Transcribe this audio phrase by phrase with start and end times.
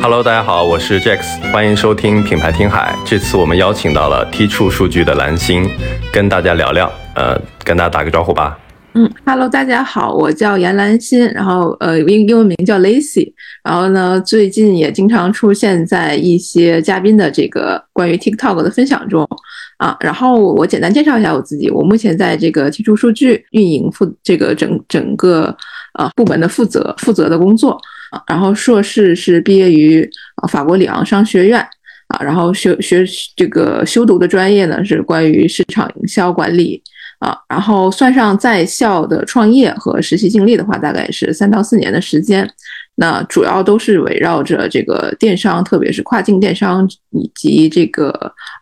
[0.00, 2.96] Hello，大家好，我是 Jax，欢迎收听品牌听海。
[3.04, 5.68] 这次我们邀请到了 T 触数据的蓝星，
[6.12, 8.58] 跟大家聊聊，呃，跟大家打个招呼吧。
[8.94, 13.32] 嗯，Hello，大家好，我叫严兰心，然后呃英英文名叫 Lacy，
[13.62, 19.28] 然后呢最近也经常出现在一些嘉宾的这个关于 TikTok 的分享中
[19.76, 19.96] 啊。
[20.00, 25.54] 然后我简单介绍一下我自己，我目前在这个 T 触数据运营负这个整整个
[25.98, 27.78] 啊部门的负责负责的工作。
[28.10, 30.08] 啊然后硕士是毕业于
[30.48, 31.60] 法国里昂商学院
[32.08, 33.04] 啊，然后学学
[33.36, 36.82] 这个修读的专业呢是关于市场营销管理
[37.18, 42.48] 啊，然后算上在校的创业和实习经历的话，大概是三到四年的时间。
[42.94, 48.10] 那主要都是围绕着这个电商，特别是跨境电商以及这个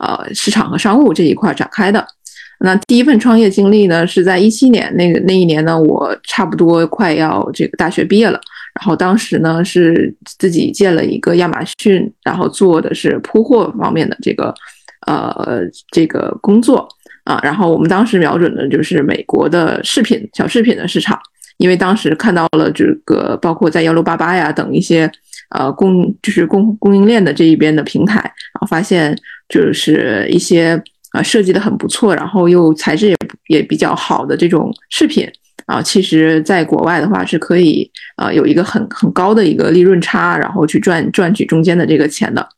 [0.00, 2.04] 呃市场和商务这一块展开的。
[2.60, 8.40] 那第一份创业经历呢是在一七年那个那一年呢，我差不多快要这个大学毕业了。
[8.74, 14.54] 然后当时呢是自己建了一个亚马逊，然后做的是铺货方面的这个
[15.06, 16.86] 呃这个工作
[17.24, 17.40] 啊。
[17.42, 21.18] 然后我们当时瞄准的就是美国的饰品小饰品的市场，
[21.56, 25.10] 因为当时看到了这个包括在幺六八八呀等一些
[25.50, 29.16] 呃供就是供供应链的这一边的平台，然后发现
[29.48, 33.16] 就是一些啊设计的很不错，然后又材质也
[33.48, 35.28] 也比较好的这种饰品。
[35.66, 42.48] 啊，其实，在国外的话是可以，啊，有一个很很高的一个利润差，然后去赚赚取中间的这个钱的。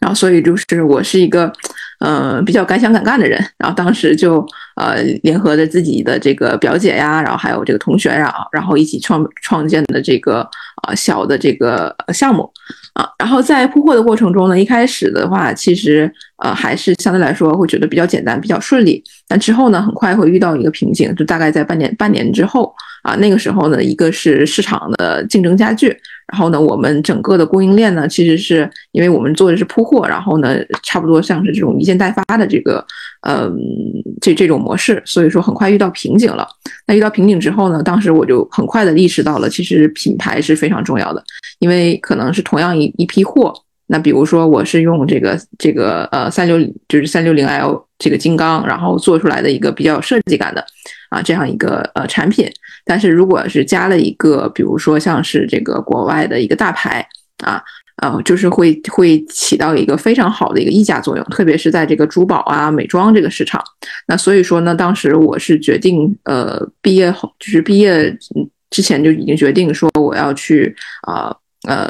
[0.00, 1.52] 然后，所以就是我是一个，
[1.98, 3.38] 呃，比较敢想敢干的人。
[3.58, 4.42] 然后当时就，
[4.76, 10.48] 呃，联合着自己的这个表姐呀，然后还有这个同学呀，然后一起创创建的这个，
[10.88, 12.50] 呃，小的这个项目。
[12.94, 19.02] 啊，然后在铺货的过程中呢，一开始的话，其实呃还是相对来说会觉得比较简单，比较顺利。
[19.28, 25.96] 但之后呢，很快会遇到一个瓶颈，就大概在半年半年之后啊，那个时候呢，一个是市场的竞争加剧。
[26.30, 32.84] 然后呢，我们整个的供应链呢，其实是因为我们做的是铺货，然后呢，差不多像是这种一件代发的这个，
[33.26, 33.58] 嗯，
[34.20, 36.46] 这这种模式，所以说很快遇到瓶颈了。
[36.86, 41.22] 那遇到瓶颈之后呢，当时我就很快的意识到了，其实品牌是非常重要的，
[41.58, 43.52] 因为可能是同样一一批货，
[43.88, 50.64] 那比如说我是用这个这个呃三六就是三六零 L 这个金刚，然后做出来的一个比较有设计感的
[51.10, 52.50] 啊这样一个呃产品。
[52.84, 57.06] 但是如果是加了一个，比如说像是这个国外的一个大牌
[57.44, 57.62] 啊，
[58.02, 63.62] 呃，就是会会起到一个非常好的一个溢价作用，特别是在这个珠宝啊、美妆这个市场。
[64.06, 68.16] 那所以说呢，当时我是决定，呃，毕业后就是毕业
[68.70, 71.26] 之前就已经决定说我要去啊。
[71.26, 71.36] 呃，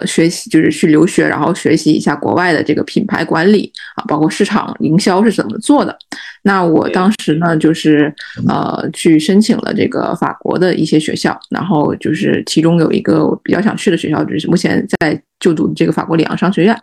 [0.06, 5.96] 学习就是去留学，然后学习一下国外的这个品牌管理啊，包括市场营销是怎么做的。
[6.42, 8.12] 那我当时呢，就是
[8.48, 16.76] 呃去申请了这个法国的一些学校，然后就是其中有一个我比较想去的学校，就是目前在就读这个法国里昂商学院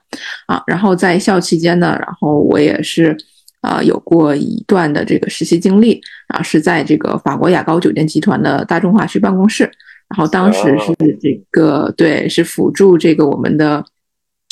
[0.45, 0.63] 啊。
[0.65, 3.17] 然后在校期间呢，然后我也是
[3.61, 9.69] 啊有过一段的这个实习经历啊，是在这个法国雅高酒店集团的大众化区办公室。
[10.09, 13.83] 然后当时是这个对，是辅助这个我们的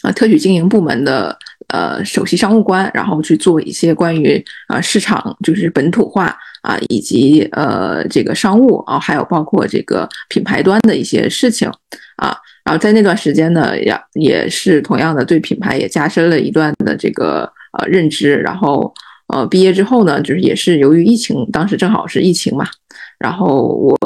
[0.04, 1.38] 呃特许经营部门的
[1.70, 11.72] 呃首席商务官，然后去做一些关于啊市场就是本土化啊以及呃这个商务啊，还有包括这个品牌端的一些事情
[12.18, 12.36] 啊。
[12.66, 18.36] 然后在那段时间呢，也也是同样的对品牌也加深了一段的这个呃认知。
[18.38, 18.94] 然后
[19.28, 22.66] 呃毕业之后呢，就是也是由于疫情，当时正好是疫情嘛。
[23.18, 23.98] 然后我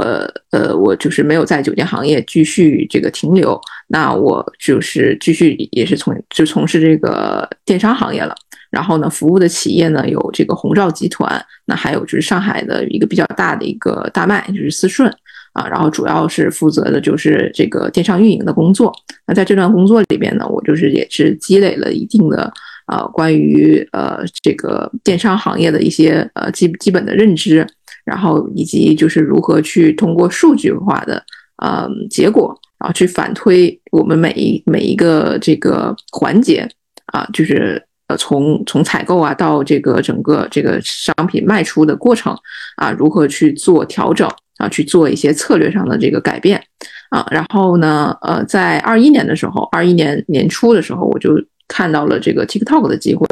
[0.52, 8.36] 呃，我就是没有在酒店行业继续这个停留，那我就是继续也是从就从事这个电商行业了。
[8.70, 15.12] 然后呢，服务的企业呢有这个红兆集团，那还有就是上海的一个比较大的一个大麦，就是思顺
[15.54, 15.68] 啊。
[15.68, 18.94] 然后主要是负责的就是这个电商运营的工作。
[19.26, 22.54] 那在这段工作里边呢，我就是也是积累了一定的
[22.86, 27.66] 呃关于呃这个电商行业的一些呃基基本的认知。
[28.10, 31.24] 然后以及就是如何去通过数据化的
[31.62, 36.68] 呃结果，然后去反推我们每一每一个这个环节
[37.14, 42.36] 啊，就是呃从从采购啊到这个整个这个商品卖出的过程
[42.78, 44.28] 啊，如何去做调整
[44.58, 46.60] 啊，去做一些策略上的这个改变
[47.12, 47.24] 啊。
[47.30, 53.28] 然后呢，呃，在二一年的时候，二一年年初的时候，我就看到了这个 TikTok 的机会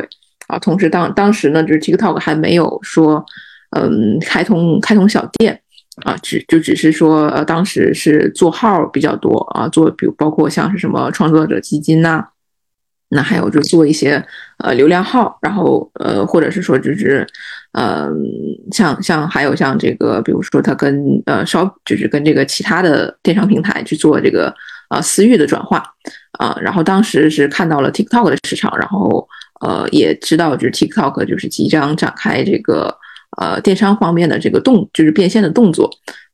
[0.47, 0.59] 啊。
[0.59, 3.25] 同时当当时呢，就是 TikTok 还没有说。
[3.71, 5.59] 嗯，开通开通小店
[6.03, 12.23] 啊，只就只是说，呃，当时是做号比较多啊，做比如包括像是什么创作者基金呐，
[13.09, 14.23] 那还有就做一些
[14.59, 17.25] 呃流量号，然后呃或者是说就是
[17.73, 18.09] 呃
[18.71, 24.53] 像像还有像这个，比如说他跟呃稍就是跟这个其他的电商平台去做这个
[24.89, 25.83] 呃私域的转化
[26.39, 29.27] 啊，然后当时是看到了 TikTok 的市场，然后
[29.61, 32.95] 呃也知道就是 TikTok 就是即将展开这个
[33.37, 35.89] 呃电商方面的这个动就是变现的动作。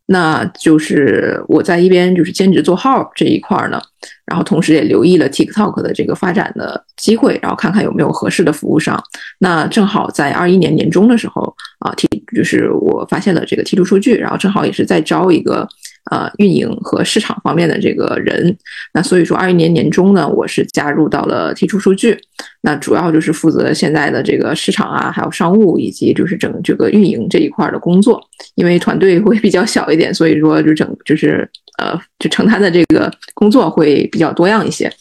[0.06, 3.81] 那就是我在一边就是兼职做号这一块呢，
[4.25, 9.01] 然后同时也留意了 TikTok 的这个发展的机会，然后看看有没有合适的服务商。
[9.40, 11.42] 那正好在二一年年中的时候
[11.80, 15.68] 啊，T 就是我发现了这个 T 图数据，然后正好也是在招一个。
[16.11, 18.57] 呃，运营和市场方面的这个人，
[18.94, 22.19] 那所以说二一年年中呢，我是加入到了提出数据，
[22.61, 28.21] 那主要就是负责现在的这个市场啊，还有商务以及就是整这个运营这一块的工作，
[28.55, 34.91] 因为团队会比较小一点，所以说就整就是呃，就承担的这个工作会比较多样一些。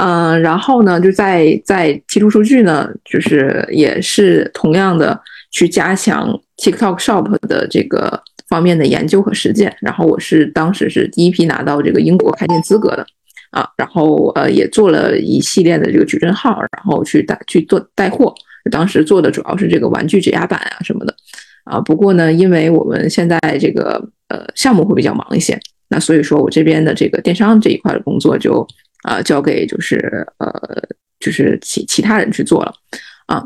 [0.00, 5.20] 嗯，然后呢，就在在提出数据呢，就是也是同样的
[5.50, 8.22] 去加强 TikTok Shop 的这个。
[8.52, 13.06] 方面的研究和实践，然后我是当时是第一批拿到这个英国开店资格的
[13.50, 18.34] 啊，然后呃也做了一系列的这个矩阵号，然后去带去做带货，
[18.70, 21.16] 当时做的主要是这个玩具指压板啊什么的
[21.64, 21.80] 啊。
[21.80, 25.58] 不过呢，因为我们现在这个呃项目会比较忙一些，
[25.88, 28.66] 那所以说我这边的这个电商这一块的工作就
[29.04, 30.52] 啊交给就是呃
[31.20, 32.74] 就是其其他人去做了
[33.24, 33.42] 啊。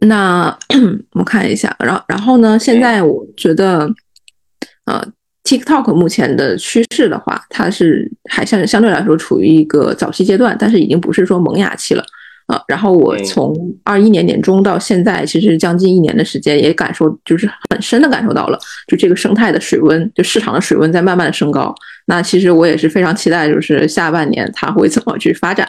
[0.00, 0.56] 那
[1.12, 2.58] 我们看一下，然后然后呢？
[2.58, 3.88] 现在我觉得，
[4.86, 5.04] 呃
[5.44, 12.04] ，TikTok 目前的趋势的话，它是还相相对来说处于一个早期阶段，但是已经不是说萌芽期了
[12.46, 12.62] 啊。
[12.68, 21.74] 然后我从二一年年中到现在，其实将近一年的时间，也感受就是很深的感受到了，就这个生态的水温，就市场的水温在慢慢的升高。
[22.06, 25.68] 那其实我也是非常期待，就是下半年它会怎么去发展。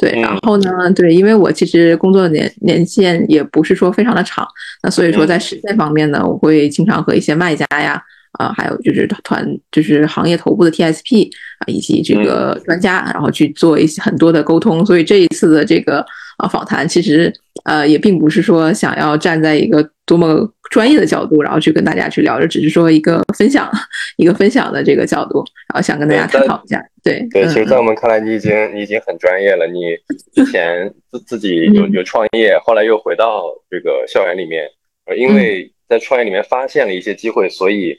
[0.00, 0.90] 对，然后呢？
[0.96, 4.48] 对，因为我其实工作年年限也不是说非常的长，
[4.82, 8.02] 那所以说在实践方面呢，我会经常和一些卖家呀，
[8.38, 14.86] 啊，还有就是团，就是行业头部的 TSP 啊，以及这个专家，然后去做一些很多的沟通。
[14.86, 16.02] 所以这一次的这个
[16.38, 17.30] 啊访谈，其实
[17.64, 20.52] 呃也并不是说想要站在一个多么。
[20.70, 23.68] 专业的角度，然后去跟大家去聊，这，只是说一个分享，
[24.16, 26.80] 一个分享的这个角度，然后想跟大家探讨一下。
[27.02, 29.66] 对对，其实，在我们看来，你已经你已经很专业了。
[29.66, 29.96] 你
[30.32, 34.64] 之前自自己 有有创业，后来又回到这个校园里面，
[35.06, 37.98] 呃，因为在创业里面发现了一些机会，所以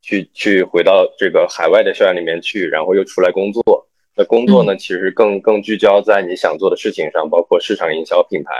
[0.00, 3.84] 去去回到这个海外的校园里面去，然后又出来工作。
[4.14, 8.52] 那工作呢，其实更更聚焦在你想做的事情上，包括市场营销、品牌。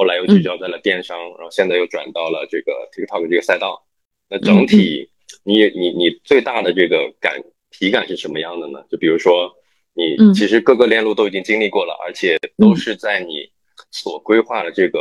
[0.00, 3.84] 后来又聚焦在了电商，然后现在又转到了这个 TikTok 这个赛道。
[4.30, 5.10] 那整体，
[5.44, 7.34] 你你你最大的这个感
[7.70, 8.82] 体感是什么样的呢？
[8.90, 9.52] 就比如说，
[9.92, 13.50] 你其实各个链路都已经经历过了，而且都是在你
[13.90, 14.98] 所规划的这个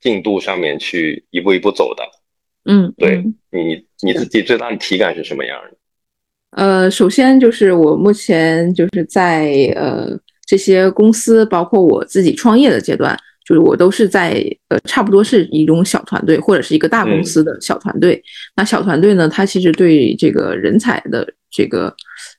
[0.00, 2.02] 进度上面去一步一步走的。
[2.64, 5.76] 嗯，对你你自己最大的体感是什么样的？
[6.52, 13.14] 呃，首先就是我目前就是在呃这些公司，包括我自己创业的阶段。
[13.52, 18.22] 就是我都是在呃，差不多是一种小团队或者是一个大公司的小团队。
[18.56, 21.94] 那小团队呢，它其实对这个人才的这个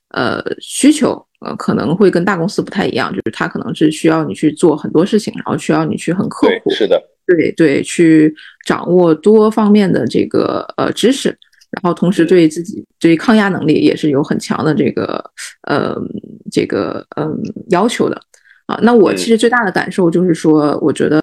[0.10, 8.33] 呃需求呃可能会跟大公司不太一样，就是它可能是需要你去做很多事情，然后需要你去很刻苦，是的，对对，去
[8.66, 11.30] 掌握多方面的这个呃知识，
[11.69, 15.24] 然后同时对自己对抗压能力也是有很强的这个
[15.68, 15.95] 呃
[16.52, 18.19] 这个嗯要求的。
[18.65, 21.21] 啊，那我其实最大的感受就是说，我觉得，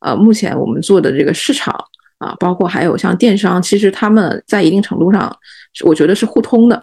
[0.00, 1.74] 呃，目前我们做的这个市场
[2.18, 5.36] 啊，包括还有像电商，其实他们在一定程度上，
[5.84, 6.82] 我觉得是互通的。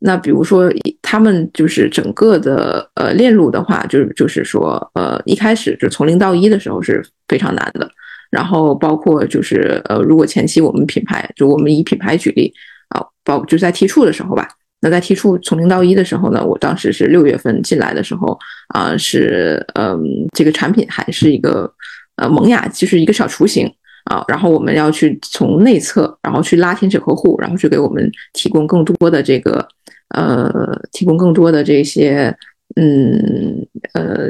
[0.00, 0.70] 那比如说，
[1.00, 7.88] 他们就是整个的呃链路的话，就是就是说，呃，一开始就从零到一的时候是非常难的。
[8.30, 12.52] 然后包括就是呃，如果前期我们品牌，就我们以品牌举例
[12.88, 14.48] 啊，包就在提出的时候吧。
[14.84, 18.38] 那在提出从零到一的时候呢，我当时是六月份进来的时候
[18.68, 19.98] 啊，是嗯，
[20.34, 21.72] 这个产品还是一个
[22.16, 23.66] 呃萌芽，就是一个小雏形
[24.04, 24.22] 啊。
[24.28, 29.66] 然后我们要去从内测，然后去拉天使客户，然后去给我们提供更多的这个
[30.10, 32.36] 呃，提供更多的这些
[32.76, 34.28] 嗯呃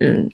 [0.00, 0.30] 嗯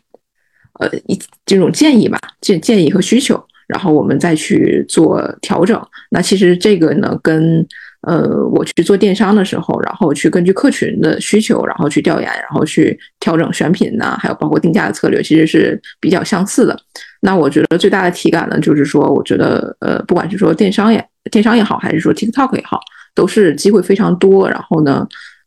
[0.80, 5.80] 呃一这种建议吧，建建议和需求，然后我们再去做调整。
[6.10, 7.64] 那其实这个呢，跟
[8.06, 16.78] 呃，我去做电商的时候，然后去根据客群的需求，然后去调研，然后去调整选品呐，还有包括定价的策略，其实是比较相似的。
[17.20, 22.80] 那我觉得最大的体感呢，就是说，我觉得呃，不管是说电商也电商也好，还是说 TikTok 也好，
[23.12, 25.04] 都是机会非常多，然后呢，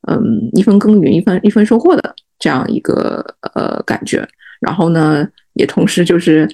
[0.10, 4.28] 嗯，一分耕耘一分一分收获的这样一个呃感觉。
[4.60, 6.46] 然后呢，也同时就是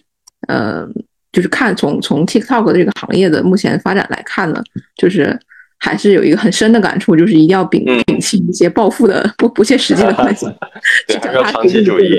[0.48, 0.88] 呃，
[1.32, 4.62] 就是看从从 TikTok 的这个行业的目前发展来看呢，
[4.96, 5.40] 就是
[5.86, 10.52] 还是有一个很深的感触，就是一定要摒摒弃一些暴富的不不切实际的幻想，
[11.08, 12.10] 对，要长期主义。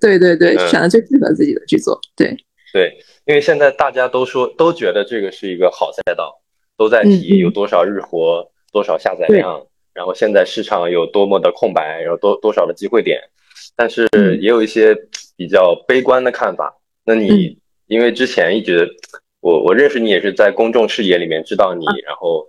[0.00, 1.96] 对对对，选择最适合自己的去做。
[2.16, 2.36] 对
[2.72, 2.92] 对，
[3.24, 6.40] 因为现在大家都说都觉得这个是一个好赛道，
[6.76, 13.20] 都在提有多少日活、多少下载量，然后现在市场有多么的空白，然后多多少的机会点，
[13.76, 14.08] 但是
[14.40, 14.92] 也有一些
[15.36, 16.74] 比较悲观的看法。
[17.06, 17.56] 那你
[17.86, 18.90] 因为之前一直
[19.40, 22.44] 我我认识你也是在公众视野里面知道你，然后。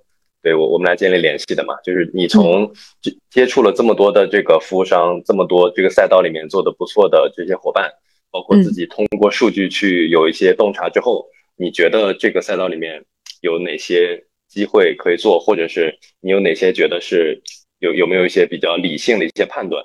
[0.46, 2.72] 对我，我们来建立联系的嘛，就是你从
[3.02, 7.90] 接接触了这么多的这个服务商，这么多这个赛道里面做的不错的这些伙伴，
[8.30, 11.26] 包括自己通过数据去有一些洞察之后，
[11.58, 13.04] 你觉得这个赛道里面
[13.42, 17.42] 有哪些机会可以做，或者是你有哪些觉得是
[17.80, 19.84] 有有没有一些比较理性的一些判断？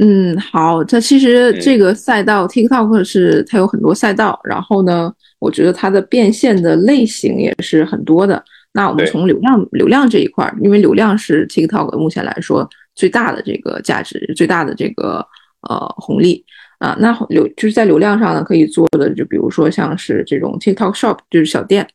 [0.00, 8.42] 嗯，好，它其实这个赛道 TikTok 是它有很多赛道，然后呢，我觉得它的变现的类型也是很多的。
[8.74, 15.26] 那我们从流量流量这一块儿，因为流量是 TikTok 目前来说最大的这个价值、最大的这个
[15.68, 16.42] 呃红利
[16.78, 16.96] 啊。
[16.98, 21.86] 那流就是在流量上呢，可以做的就比如说像是这种 TikTok Shop，就是小店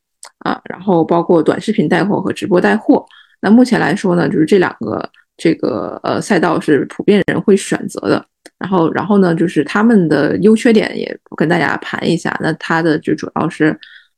[0.46, 3.04] 啊，然后包括短视频带货和直播带货。
[3.42, 8.24] 那目前来说呢，就是这两个这个呃赛道是普遍人会选择的。
[8.60, 12.38] 然后然后呢，就是他们的优缺点也跟大家盘一下。
[12.40, 13.76] 那它的就主要是。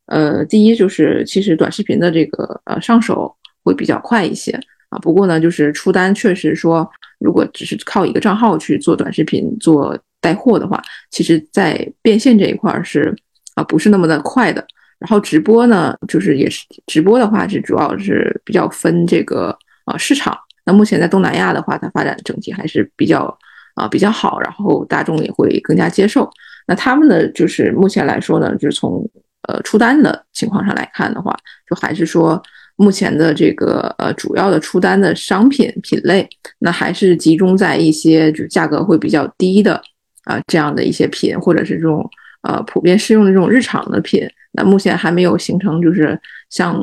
[0.09, 4.51] 呃，第一就是其实短视频的这个呃上手会比较快一些
[4.89, 6.89] 啊，不过呢，就是出单确实说，
[7.19, 13.15] 如果只是靠一个账号去做短视频做带货的话，其实在变现这一块儿是
[13.53, 14.65] 啊不是那么的快的。
[14.97, 20.37] 然后直播呢，就是也是直播的话是主要是比较分这个啊市场。
[20.65, 23.37] 那目前在东南亚的话，它发展整体还是比较
[23.75, 26.29] 啊比较好，然后大众也会更加接受。
[26.67, 29.07] 那他们的就是目前来说呢，就是从
[29.49, 31.35] 呃，出单的情况上来看的话，
[31.67, 32.39] 就还是说
[32.75, 36.29] 目前的这个呃主要的出单的商品品类，
[36.59, 39.81] 那还是集中在一些就是价格会比较低的
[40.25, 42.07] 啊这样的一些品，或者是这种
[42.43, 44.21] 呃普遍适用的这种日常的品。
[44.51, 46.19] 那目前还没有形成就是
[46.51, 46.79] 像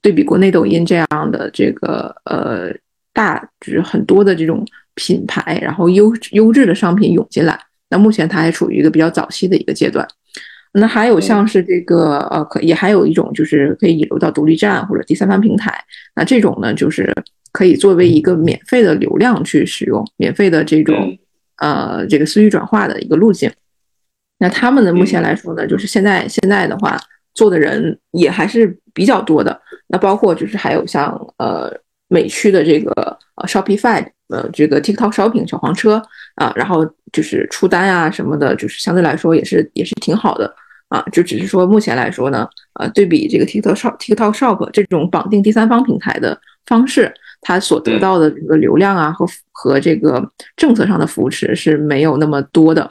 [0.00, 2.72] 对比国内抖音这样的这个呃
[3.12, 7.58] 大就是很多的这种品牌，然后优优质的商品涌进来。
[7.90, 10.06] 那目前它还处于一个比较早期的一个阶段。
[10.78, 15.72] 那还有像是这个呃，可也还有一种就是可以引流到独立站或者第三方平台。
[16.14, 17.10] 那这种呢，就是
[17.50, 21.16] 可以作为一个免费的流量去使用，免费的这种
[21.58, 23.50] 呃这个私域转化的一个路径。
[24.38, 27.00] 那他们呢，目前来说呢，就是现在现在的话
[27.32, 29.58] 做的人也还是比较多的。
[29.86, 31.72] 那包括就是还有像呃
[32.08, 32.92] 美区的这个
[33.36, 36.02] 呃 Shopify 呃这个 TikTok Shopping 小黄车
[36.34, 40.54] 啊，然后就是出单啊什么的，就是相对来说也是也是挺好的。
[40.88, 52.88] 啊，就只是说目前来说呢，呃，对比这个 TikTok Shop、TikTok Shop 这种绑定第三方平台的方式，它所得到的这个流量啊和和这个政策上的扶持是没有那么多的，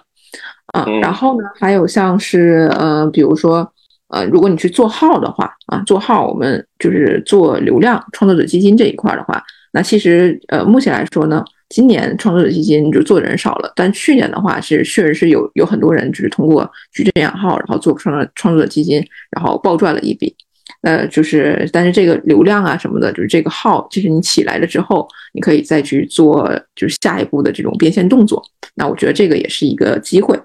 [0.73, 3.71] 啊，然后呢，还有像是呃，比如说
[4.09, 11.43] 呃，如果你去做号的话，啊，做号我们就是做流量创作者基金这一块的话，那其实呃，目前来说呢。
[11.69, 20.33] 今年创作者基金就做的人少了，但去年的话是确实是有有很多人就是通过矩阵养号，然后做创创作者基金，然后暴赚了一笔。
[20.81, 28.39] 呃，就是但是这个流量啊什么的，就是这个号，就是你起来了之后，你可以再去做就是下一步的这种变现动作。
[28.75, 30.39] 那我觉得这个也是一个机会。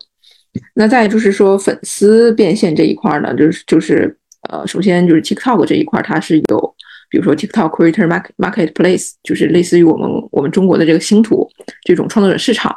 [0.74, 4.16] 那再就是说粉丝变现这一块呢，就是就是
[4.48, 6.74] 呃，首先就是 TikTok 这一块它是有。
[7.10, 11.46] 比如说 TikTok Creator Market Marketplace，就是类似于我们我们中国的这个星图
[11.82, 12.74] 这种创作者市场，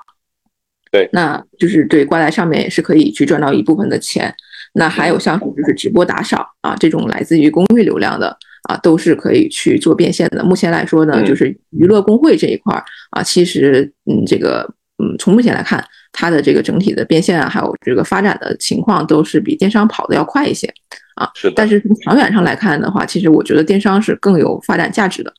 [0.91, 4.33] 对，那就是对挂在上面也是可以去赚到一部分的钱。
[4.73, 10.43] 那还有像就是直播打赏啊这种来自于公域流量的啊，都是可以去做变现的。
[10.43, 20.67] 目前来说呢，就是娱乐工会这一块啊，其实嗯这个嗯从目前来看，它的这个整体的变现啊，还有这个发展的情况都是比电商跑的要快一些。
[21.15, 25.33] 啊，是，但是从长远上来看的话，其实我觉得电商是更有发展价值的。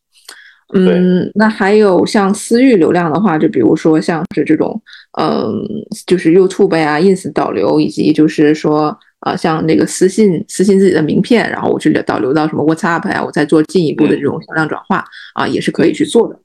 [0.73, 4.81] 嗯，那还有像私域流量的话，就比如说像是这种，
[5.21, 5.63] 嗯，
[6.07, 15.05] 就是 YouTube 呀、Ins 导流，以及就是说，啊，像那个私信私信自己的名片，然后我去导流到什么 WhatsApp 呀，我再做进一步的这种销量转化
[15.35, 16.37] 啊，也是可以去做的。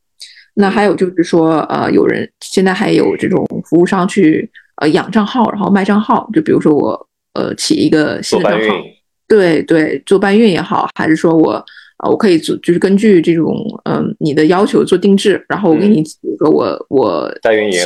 [0.56, 8.76] 那还有就是说，呃，有人现在还有这种服务商去呃养账号，然后卖账号，就比如说我呃起一个新的账号。
[9.30, 11.52] 对对，做搬运也好，还是说我
[11.98, 13.56] 啊，我可以做，就是根据这种
[13.86, 17.80] 嗯你的要求做定制，然后我给你比如说我我代运营，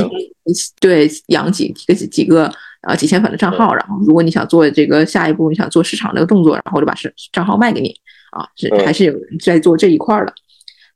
[0.80, 2.50] 对养几几个几几个
[2.82, 7.94] 啊几千粉的账号，然后如果你想做这个下一步你想做市场这个动作，然后我就把是账号卖给你
[8.32, 10.34] 啊，是还是有人在做这一块的。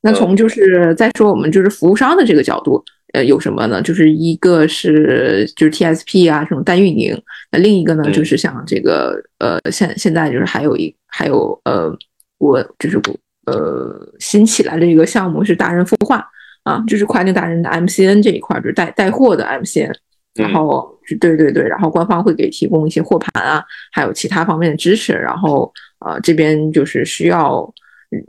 [0.00, 2.82] 那从就是再说我们就是服务商的这个角度。
[3.14, 3.80] 呃，有什么呢？
[3.80, 7.20] 就是一个是就是 TSP 啊，这种代运营。
[7.50, 11.90] 那另一个呢，就是像这个呃，现现在就是还有一还有呃，
[12.38, 16.22] 我就是我呃新起来的一个项目是达人孵化
[16.64, 19.94] 啊，就是跨境达人的 MCN 这一块，就是带带货的 MCN。
[20.34, 25.12] 然后对对对，然后官方会给提供一些货盘啊，还有其他方面的支持。
[25.14, 25.72] 然后
[26.06, 27.68] 呃，这边就是需要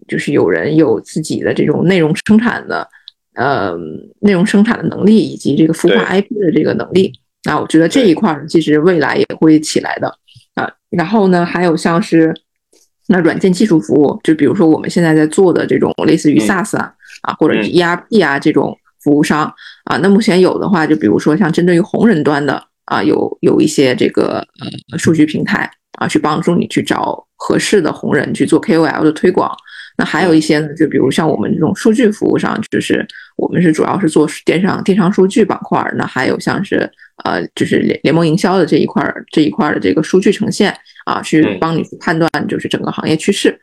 [0.07, 2.87] 就是有人有自己的这种内容生产的。
[3.39, 3.73] 呃，
[4.19, 7.13] 内容生产的能力以及这个孵化 IP 的这个能力，
[7.45, 10.13] 那我觉得这一块其实未来也会起来的。
[10.55, 10.69] 啊。
[10.89, 12.35] 然后呢，还有像是
[13.07, 19.45] 那软件技术服务，就比如说我们现在在做的这种类似于 SaaS 啊啊，或者是 ERP 啊这种服务商。
[19.85, 24.45] 啊，那目前有的话，就比如说像针对于红人端的啊，有有一些这个
[24.91, 29.55] 呃数据平台啊，去帮助你去找合适的红人去做 KOL 的推广。
[29.99, 35.93] 那还有一些呢，就比如像我们这种数据服务上，就是我们是主要是做电商电商数据板块儿。
[35.97, 36.89] 那还有像是
[37.25, 43.59] 呃，就是联联盟营销的这一块儿这一块儿的这个数据呈现啊，去帮你去判断就是整个行业趋势。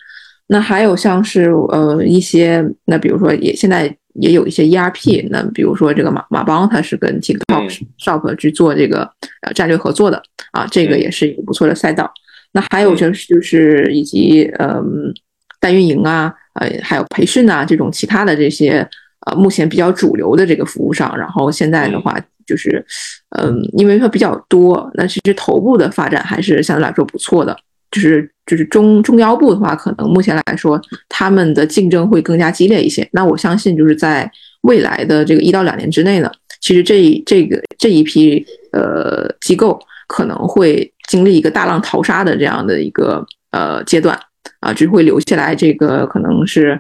[0.49, 12.13] 那还有像是呃一些，那比如说也现在也有一些 ERP，那比如说这个马马帮它是跟 TikTok Shop 去做这个呃战略合作的啊，这个也是一个不错的赛道。
[12.53, 15.15] 那还有就是就是以及嗯。
[15.67, 18.89] 代运营啊，呃，还有培训啊，这种其他的这些，
[19.27, 22.85] 呃，目前比较主流的这个服务上，然后现在的话，就是，
[23.37, 27.57] 嗯，因为它比较多，那其实头部的发展还是相对来说不错的，
[27.91, 33.09] 就是就是中中腰部的话，可能目前来说，他们的竞争会更加激烈一些。
[33.11, 34.31] 那我相信，就是在
[34.63, 36.31] 未来的这个一到两年之内呢，
[36.61, 44.17] 其实这这个这一批呃机构可能会经历一个大浪淘沙的这样的一个呃阶段。
[44.61, 46.79] 啊，只会留下来这个可能是，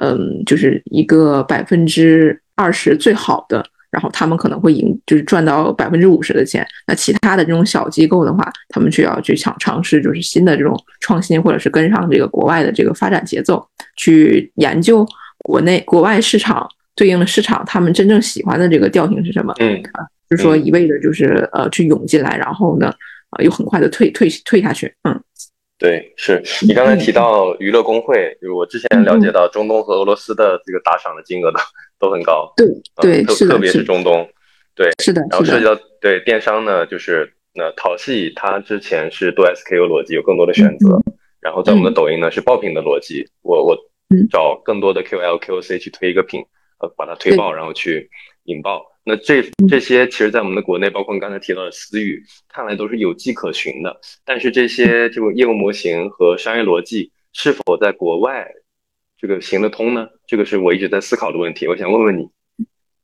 [0.00, 6.66] 嗯，就是一个百分之二十最好的，然后他们可能会赢，就是赚到百分之五十的钱。
[6.86, 15.06] 那其他的这种小机构的话，他们就要去想尝试，就是新的这种创新，或者是跟上这个国外的这个发展节奏，去研究
[15.38, 19.54] 国内国外市场对应的市场，他们真正喜欢的这个调性是什么？
[19.58, 22.92] 嗯，啊，就是说一味的就是呃去涌进来，然后呢，
[23.30, 25.20] 啊又很快的退退退下去，嗯。
[25.78, 26.42] 对，是。
[26.66, 31.58] 你刚才提到娱乐工会，就是我之前了解到中东和俄罗斯的这个打赏的金额都
[31.98, 32.66] 都很高，对
[33.02, 34.28] 对，特特别是中东，
[34.74, 41.00] 对，是的，然后涉及到对电商呢，就是那淘系它之前是多 SKU 逻辑，有更多的选择，
[41.40, 43.76] 然后在我们的抖音呢是爆品的逻辑，我我
[44.30, 46.40] 找更多的 QL QC 去推一个品，
[46.78, 48.08] 呃，把它推爆，然后去
[48.44, 48.93] 引爆。
[49.06, 53.94] 那这这些，其实，在我们的国内，包括你刚才提到的私域，看来都是有迹可循的。
[54.24, 58.46] 但是，这些这种业务模型和商业逻辑，是否在国外
[59.20, 60.06] 这个行得通呢？
[60.26, 61.68] 这个是我一直在思考的问题。
[61.68, 62.26] 我想问问你。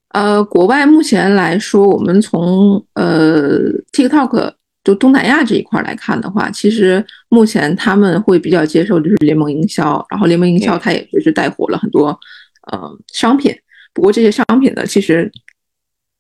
[0.08, 12.18] 呃，国外目前来说，我们从呃 TikTok 就东南亚这一块来看的话，其实目前他们会比较接受就是联盟营销，然后联盟营销它也就是带火了很多
[12.72, 13.54] 呃商品。
[13.92, 15.30] 不过这些商品呢，其实。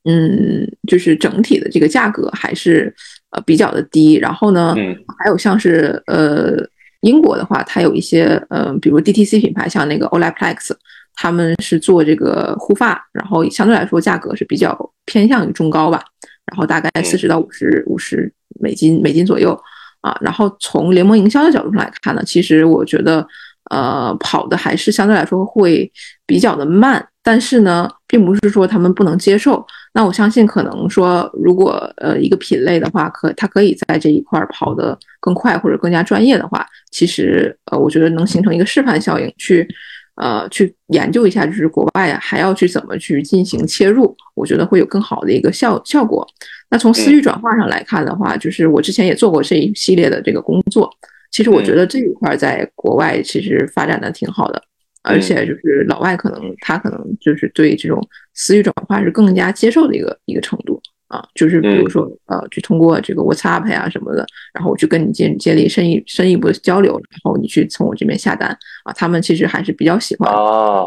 [0.04, 2.94] 嗯，就是整体的这个价格还是
[3.30, 4.14] 呃比较的低。
[4.14, 4.74] 然后呢，
[5.18, 6.56] 还有像是呃
[7.02, 10.70] 英国的话，它有一些呃，比如 DTC 品牌，像那个 Olaplex，
[11.14, 16.02] 他们是做这个护发，然后相对来说价格是比较偏向于中高吧，
[16.46, 19.58] 然后大概四十到五十五十美金美金左右
[20.00, 20.16] 啊。
[20.22, 23.26] 然后从联盟营销的角度上来看呢，其实我觉得
[23.70, 25.92] 呃跑的还是相对来说会
[26.26, 27.06] 比较的慢。
[27.22, 29.66] 但是呢，并不是说他们不能接受。
[29.92, 39.66] 那我相信，可能说，如果呃一个品类的话，可它可以在这一块跑得更快或者更加专业的话，其实呃，我觉得能形成一个示范效应，去
[40.14, 46.24] 呃去研究一下，就是国外还要去怎么去进行切入，我觉得会有更好的一个效效果。
[46.70, 50.88] 那从私域转化上来看的话，就是我之前也做过这一系列的这个工作，
[51.32, 54.62] 其实我觉得这一块在国外其实发展的挺好的。
[55.02, 57.98] 而且就是老外可能他可能就是对这种
[58.34, 68.50] 私域转化是更加接受的一个一个程度啊，就是比如说呃，去通过这个 WhatsApp 呀什么的，然后我去跟你建建立深一深一步的交流，然后你去从我这边下单
[68.84, 70.84] 啊，他们其实还是比较喜欢啊，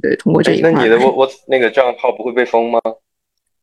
[0.00, 0.72] 对，通过这一块。
[0.72, 2.80] 那你的我我那个账号不会被封吗？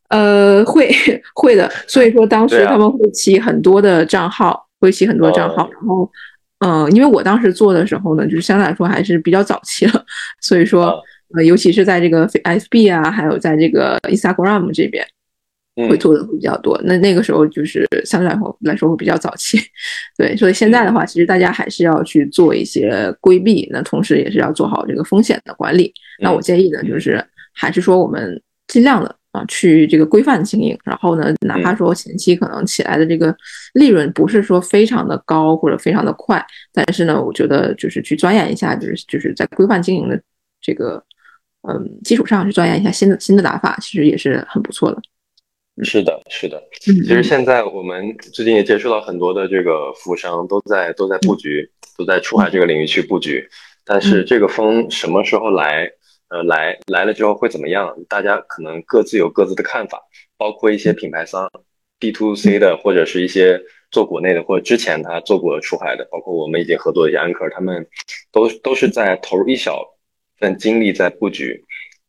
[0.10, 0.90] 呃，会
[1.34, 6.10] 会的，所以说当时他们会起很多的账号，会起很多账号，然后。
[6.60, 10.06] 嗯，因为我当时做的时候呢，就是相对来说还是比较早期了，
[10.42, 11.02] 所以说
[11.36, 15.06] 呃，尤其是在这个 FB 啊，还有在这个 Instagram 这边。
[15.88, 19.60] 会做的会比较多，那那个时候就是相对来说来说会比较早期，
[20.18, 25.94] 对，所以现在的话，其实大家还是要去做一些规避，那同时也是要做好这个风险的管理。
[26.20, 33.36] 那我建议呢，就是还是说我们尽量的啊，去这个规范经营，然后呢，哪怕说前期可能起来的这个
[33.74, 40.20] 利润不是说非常的高或者非常的快，但是呢，我觉得就是去钻研一下，就是就是在规范经营的
[40.60, 41.04] 这个
[41.70, 45.00] 嗯基础上去钻研一下新的新的打法，其实也是很不错的。
[45.84, 46.60] 是的，是的。
[46.82, 53.48] 其实现在我们最近也接触到很多的这个服务商，都在都在布局，都在出海这个领域去布局。
[53.86, 55.88] 但是这个风什么时候来？
[56.30, 57.96] 呃，来来了之后会怎么样？
[58.10, 60.02] 大家可能各自有各自的看法。
[60.40, 61.50] 包括一些品牌商
[61.98, 63.60] ，B to C 的，或者是一些
[63.90, 67.88] 做国内的，或者之前他做过出海的，包括我们已经合作的一些安客，他们
[68.32, 69.84] 都都是在投入一小
[70.38, 71.66] 份精力在布局，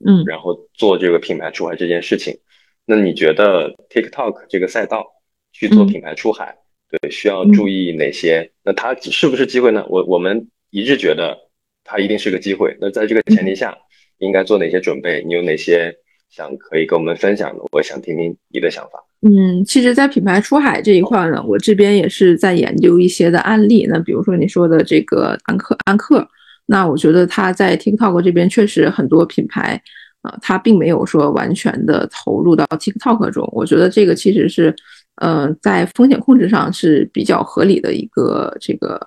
[0.06, 2.38] 嗯，然后做这个品牌出海这件事情。
[2.84, 5.06] 那你觉得 TikTok 这个赛道
[5.52, 6.54] 去做品牌出海，
[6.90, 8.52] 对，需要注意哪些？
[8.62, 9.86] 那它是不是机会呢？
[9.88, 11.48] 我我们一致觉得
[11.82, 12.76] 它一定是个机会。
[12.78, 13.74] 那在这个前提下，
[14.18, 15.22] 应该做哪些准备？
[15.26, 15.94] 你有哪些
[16.30, 17.62] 想可以跟我们分享的？
[17.72, 19.02] 我想听听你的想法。
[19.22, 23.86] 嗯，其实，在品牌出海这一块呢，我这边也是在研究一些的案例。
[23.88, 26.26] 那比如说你说的这个安克安克，
[26.66, 29.80] 那我觉得他在 TikTok 这边确实很多品牌。
[30.22, 34.74] 啊，它并没有说完全的投入到 TikTok 中，我觉得这个其实是，
[35.22, 39.00] 呃，在风险控制上是比较合理的一个这个，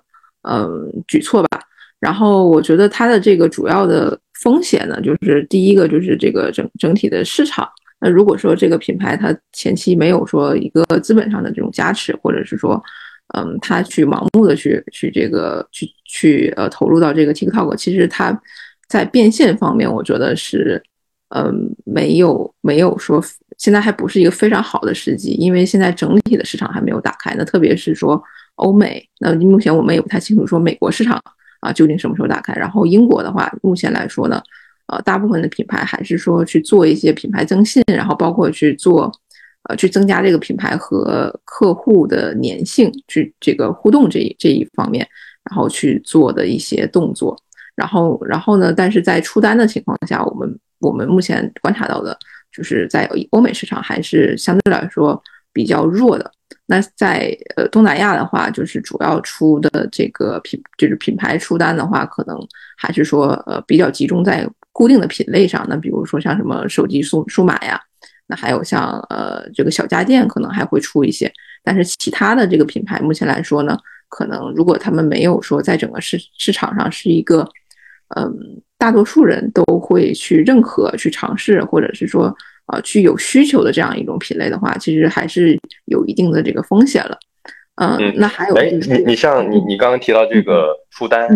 [0.44, 1.60] 嗯，举措吧。
[2.02, 7.66] 然后我觉得它的这个主要的风险呢，就是第一个就是这个整整体的市场。
[8.02, 12.84] 那如果说这个品牌它前期没有说一个资本上的这种加持，或者是说，
[13.38, 18.38] 嗯，它去盲目的去去这个去去呃投入到这个 TikTok，其实它
[18.90, 20.84] 在变现方面，我觉得是。
[21.34, 23.24] 嗯，没有没有说，
[23.58, 27.34] 现在还不是一个非常好的时机，因为现在整体的市场还没有打开。
[27.38, 28.22] 那特别是说
[28.56, 31.18] 欧美，那目前我们也不太清楚说美国市场
[31.62, 32.54] 啊究竟什么时候打开。
[32.54, 34.42] 然后英国的话，目前来说呢，
[34.88, 39.12] 呃，大部分的品牌还是说去做一些品牌增信，然后包括去做，
[39.70, 45.08] 呃，去增加这个品牌和客户的粘性，去这个互动这一这一方面，
[45.50, 47.38] 然后去做的一些动作。
[47.76, 50.60] 然后，然后呢，但是在出单的情况下，我们。
[50.84, 52.18] 我们目前观察到的，
[52.52, 55.22] 就是在欧美市场还是相对来说
[55.54, 56.32] 比较弱的。
[56.72, 62.40] 那在呃东南亚的话，就是主要出的这个品，就是品牌出单的话，可能
[62.78, 65.66] 还是说呃比较集中在固定的品类上。
[65.68, 67.78] 那比如说像什么手机数数码呀，
[68.26, 71.30] 那还有像呃这个小家电，可能还会出一些。
[71.62, 77.46] 但是其他的这个品牌，目前来说呢，可能如果他们没有说在整个市市场上是一个
[78.16, 78.62] 嗯。
[78.82, 82.36] 大多数人都会去认可、去尝试，或者是说，
[82.72, 87.18] 呃，去有需求的这样一种品类的话，其实还是有一定的这个风险了。
[87.76, 91.28] 嗯，那还有，哎，你你像你你刚刚提到这个出单，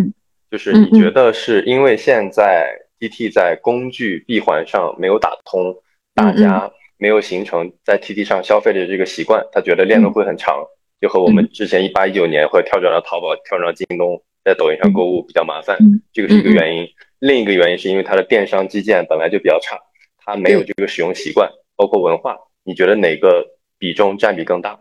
[0.50, 2.70] 就是你觉得是因为现在
[3.00, 5.76] TT 在工具闭环上没有打通，
[6.14, 10.64] 大家没有形成在 TT 上消费的这个习惯，他觉得链路会很长，
[11.02, 15.78] 就和我们之前一八一九年会跳转到淘宝、跳转到京东，在抖音上购物比较麻烦，
[16.14, 16.88] 这个是一个原因。
[17.20, 19.78] 另一个原因是因为它的电商基建本来就比较差，
[20.26, 22.36] 它没有这个使用习惯，包括文化。
[22.64, 23.46] 你觉得哪个
[23.78, 24.80] 比重占比更大？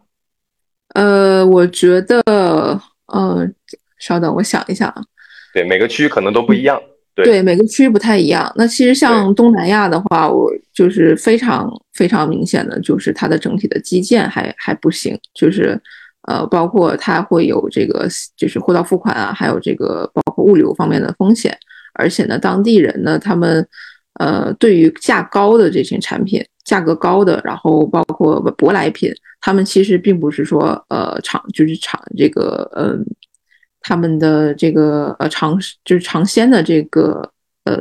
[0.94, 2.20] 呃，我觉得，
[3.07, 3.46] 呃，
[3.98, 5.02] 稍等，我想一想啊。
[5.52, 6.80] 对，每个区域可能都不一样。
[7.14, 8.50] 对，每个区不太一样。
[8.57, 15.80] 那其实像东南亚的话，我就是非常非常明显的，就是它的整体的基建还还不行，就是
[16.22, 21.57] 呃，包括它会有这个就是货到付款啊，还有这个包括物流方面的风险。
[21.92, 23.64] 而且呢，当地人呢，他们，
[24.20, 33.05] 呃，对于价高的这些产品，价格高的，然后包括舶来品，他们其实并不是说，呃，尝就是尝这个，嗯，
[33.81, 37.29] 他们的这个呃尝就是尝鲜的这个，
[37.64, 37.77] 呃，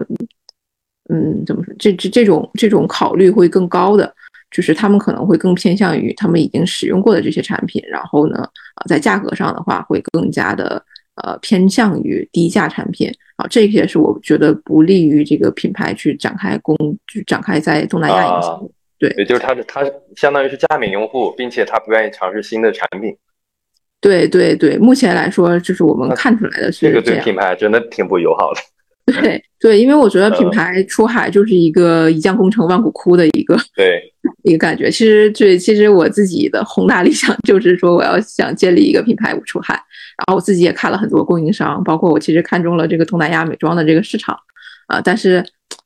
[1.10, 1.74] 嗯，怎么说？
[1.78, 4.12] 这这这种这种考虑会更高的，
[4.50, 10.84] 就是他们可能会更偏向于他们已经使用过的这些产品，然后呢，啊，在价格上的话会更加的。
[11.16, 16.76] 呃，偏向于低价产品啊，这些是我觉得不利于这个品牌去展开攻，
[17.08, 18.70] 去展开在东南亚营销。
[18.98, 19.84] 对，也就是他他
[20.16, 23.16] 相当于是加冕用户，并且他不愿意尝试新的产品。
[24.02, 28.62] 对对对，目前来说，就是我们看出来的是这个对品牌真的挺不友好的。
[29.06, 34.02] 对对，因为我觉得品牌出海就是一个一将功成万骨枯的一个对
[34.44, 34.90] 一个感觉。
[34.90, 39.78] 其实，对，其实我自己的宏大理想就是说，我要想建立一个品牌出海。
[40.18, 44.38] 然后我自己也看了很多供应商，包括我其实看中了这个东南亚美妆的这个市场
[44.88, 45.44] 啊，但是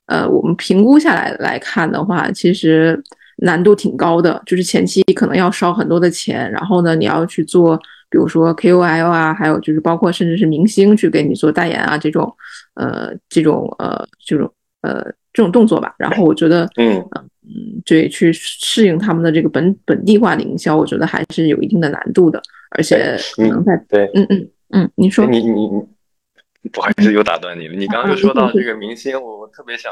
[0.07, 3.01] 呃，我们评估下来来看的话，其实
[3.37, 7.77] 难度挺高的，就是前期可能要烧很多的钱，然后呢，你要去做，
[8.09, 12.33] 比如说 KOL 啊，还有就是包括甚至是明星去给你做代言啊这种，
[12.75, 15.95] 呃，这种呃这种呃这种动作吧。
[15.97, 16.97] 然后我觉得，嗯
[17.43, 27.75] 嗯，对，去适应他们的这个本本地化的营销，我觉得还是有一定的难度的，而且可能在对，嗯嗯嗯，你说你你你，不好意思又打断你了。
[27.75, 29.91] 你刚刚就说到这个明星，我我特别想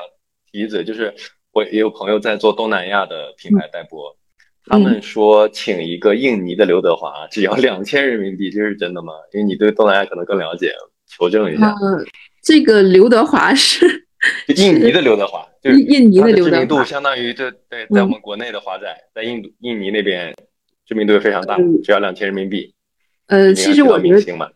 [0.52, 1.14] 提一嘴，就是
[1.54, 4.14] 我也有朋友在做东南亚的品牌代播，
[4.66, 9.14] 他们说请一个印尼的刘德华只要两千人民币，这是真的吗？
[9.32, 10.74] 因为你对东南亚可能更了解，
[11.08, 11.70] 求证一下。
[11.70, 12.04] 呃，
[12.44, 14.06] 这个刘德华是
[14.56, 20.34] 印尼的刘德华，就是印尼的刘德华，知名度相当于这对，在我们国内的华仔，在印度印尼那边
[20.86, 22.74] 知名度也非常大，只要两千人民币。
[23.28, 24.52] 呃，其实我觉得，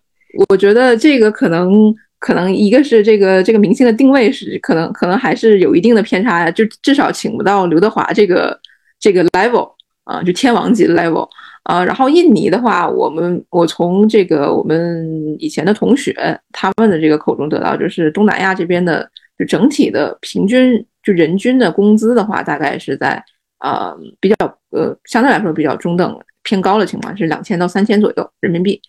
[0.50, 8.60] 我觉得这个可能可能一个是这个这个明星的定位是可能可能还是有一定的偏差呀，就至少请不到刘德华这个
[9.00, 9.72] 这个 level
[10.04, 11.28] 啊，就天王级的 level
[11.64, 11.84] 啊。
[11.84, 16.14] 然后印尼的话，我们我从这个我们以前的同学
[16.52, 23.24] 他们的这个口中得到，就是东南亚这边的就整体的平均就人均的工资的话，大概是在
[23.60, 24.36] 呃比较
[24.70, 26.20] 呃相对来说比较中等。
[26.42, 28.82] 偏高的情况是两千到三千左右人民币，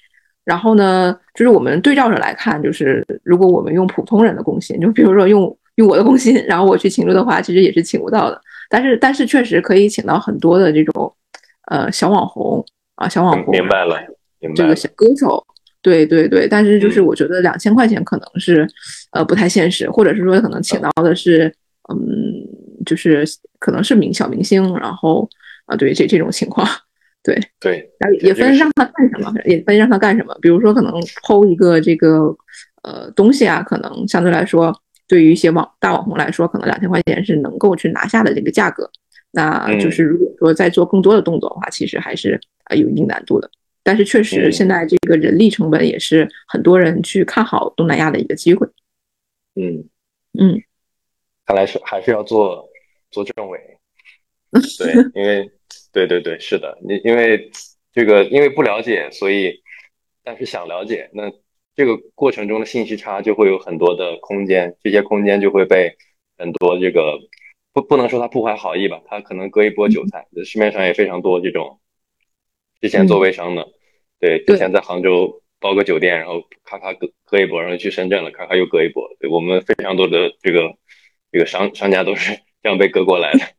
[0.44, 8.40] 然后呢，就是我们对照着来看，就是如果我们用普通人的工薪，就比如说用用我的工薪，然后我去请入的话，其实也是请不到的。
[8.70, 11.12] 但是但是确实可以请到很多的这种
[11.66, 13.98] 呃小网红啊，小网红，明白了，
[14.38, 15.44] 明白这个小歌手，
[15.83, 16.47] 对对对。
[16.49, 18.66] 但是就是我觉得两千块钱可能是
[19.12, 21.53] 呃不太现实，或者是说可能请到的是
[21.93, 21.97] 嗯，
[22.85, 23.25] 就是
[23.59, 25.29] 可能是明小明星，然后
[25.66, 26.66] 啊对这这种情况。
[27.23, 30.35] 对对，然后也分让他干什么，也分让他干什么。
[30.40, 30.90] 比如说，可能
[31.23, 32.35] 抛一个这个
[32.83, 34.75] 呃东西啊，可能相对来说，
[35.07, 38.90] 对于一些网大网红来说，可能两千块钱是能够去拿下的这个价格。
[39.33, 43.51] 那就是如果说再做更多的动作的话，其实还是啊有一定难度的。
[43.90, 48.64] 但是确实，现在这个人力成本也是很多人去看好东南亚的一个机会。
[49.57, 49.88] 嗯
[50.38, 50.62] 嗯，
[51.44, 52.68] 看来是还是要做
[53.11, 53.59] 做政委。
[54.79, 55.50] 对，因为。
[55.92, 57.50] 对对对，是的，你因为
[57.92, 59.61] 这个因为不了解，所以
[60.22, 61.33] 但是想了解，那
[61.74, 65.96] 这个过程中的信息差就会有很多的空间，这些空间就会被
[66.38, 67.18] 很多这个
[67.72, 70.29] 不不能说他不怀好意吧，他可能割一波韭菜。
[70.44, 71.81] 市面上也非常多这种
[72.81, 73.66] 之前做微商的，
[74.20, 79.02] 对，之前在杭州包个酒店，然后咔咔割割一波，然后去深圳了，咔咔又割一波。
[79.18, 80.72] 对我们非常多的这个
[81.33, 83.40] 这个商商家都是这样被割过来的。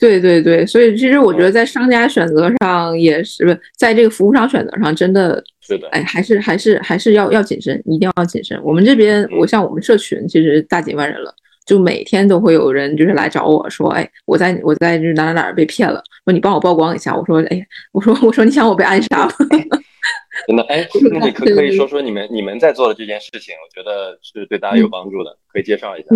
[0.00, 8.60] 对对对，所以其实我觉得在商家选择上也是，不在这个服务商选择上，真的是的，哎，还是还是还是要要谨慎，一定要谨慎。
[8.64, 11.32] 我们这边，我像我们社群，其实大几万人了，
[11.70, 17.14] 就每天都会有人就是来找我说，哎，我在我在就是哪哪哪被骗了，说你帮我曝光一下。
[17.16, 19.32] 我说，哎，我说我说你想我被暗杀吗？
[20.48, 26.08] 真的，哎，那你可可以说说你们你们在做的这件事情，我觉得是对大家有帮助的，可以介绍一下。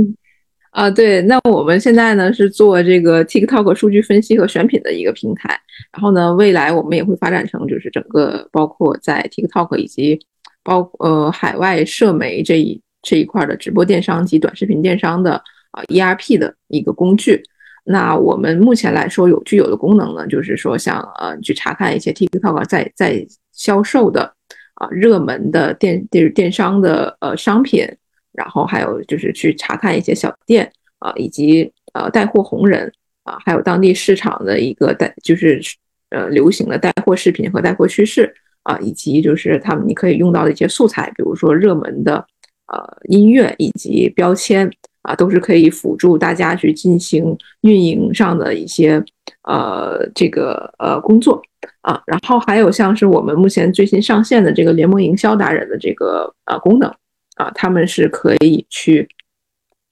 [0.72, 5.56] 啊，对，那我们现在呢是做这个 TikTok 数据分析和选品的一个平台，
[5.92, 10.18] 然后呢，未来我们也会发展成就是整个包括在 TikTok 以及
[10.64, 15.34] 包呃海外社媒这一这一块的直播电商及短视频电商的
[15.70, 17.40] 啊 ERP 的一个工具。
[17.84, 24.34] 那我们目前来说有具有的功能呢，就是说像呃去查看一些 TikTok 在在销售的
[24.74, 27.86] 啊热门的电电电商的呃商品。
[28.36, 35.60] 然后还有就是去查看一些小店啊，以及呃带货红人啊，还有当地市场的一个带就是
[36.10, 42.26] 呃流行的带货视频和带货趋势啊，以及就是他们你可以用到的一些素材，比如说热门的
[42.66, 44.70] 呃音乐以及标签
[45.02, 49.02] 啊，都是可以辅助大家去进行运营上的一些
[49.42, 51.42] 呃这个呃工作
[51.82, 52.02] 啊。
[52.06, 56.92] 然后还有像是我们目前最新上线的这个联盟营销达人的这个呃功能。
[57.36, 59.08] 啊，他们是可以去，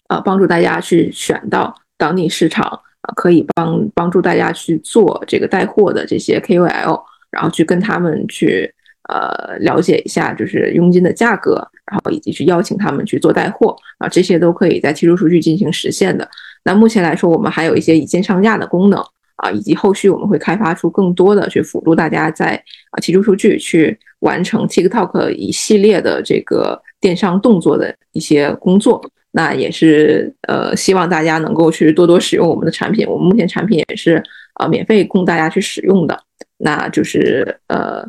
[0.07, 2.65] 啊，帮助大家去选到当地市场，
[3.01, 8.73] 啊，可以帮帮助大家去做这个带货的这些 KOL，然后去跟他们去，
[9.09, 11.57] 呃，了解一下就是佣金的价格，
[11.91, 16.29] 然后以及去邀请他们去做带货，啊，这些都可以在提出数据进行实现的。
[16.65, 19.01] 那目前来说，我们还有一些一键上架的功能，
[19.37, 22.55] 啊，以及后续我们会开发出更多的去辅助大家在
[22.91, 26.81] 啊提出数据去完成 TikTok 一系列的这个。
[27.03, 33.05] 电商动作的一些工作，那也是呃，希望大家能够去多多使用我们的产品。
[33.09, 34.23] 我们目前产品也是
[34.61, 36.17] 呃免费供大家去使用的，
[36.59, 38.09] 那就是呃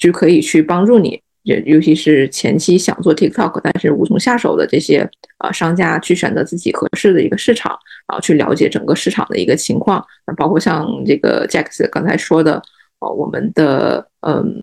[0.00, 5.08] 就可以去帮助你尤尤其是前期想做 TikTok 但是无从下手的这些
[5.38, 10.04] 啊商家去选择自己合适的一个市场，然后去了解整个市场的一个情况。
[10.26, 12.62] 那包括像这个 Jack 刚才说的，
[12.98, 14.62] 呃，我们的嗯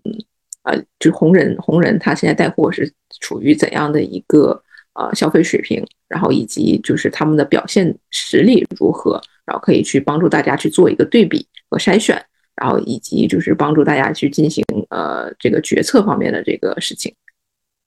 [0.64, 4.62] 呃，就红人红人他现在带货是处于怎样的一个
[4.94, 12.24] 呃消费水平，然后以及就是他们的表现实力如何，然后可以去帮助大家去做一个对比和筛选。
[12.60, 17.14] 然后以及就是帮助大家去进行呃这个决策方面的这个事情。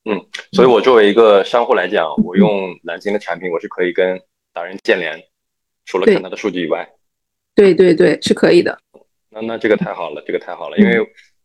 [0.04, 4.20] 嗯，所以我作为一个商户来讲，我用蓝鲸的产品，我是可以跟
[4.52, 5.22] 达人建联，
[5.84, 6.88] 除了看他的数据以外。
[7.54, 8.76] 对对对，是可以的。
[9.30, 10.98] 那那这个太好了，这个太好了，因为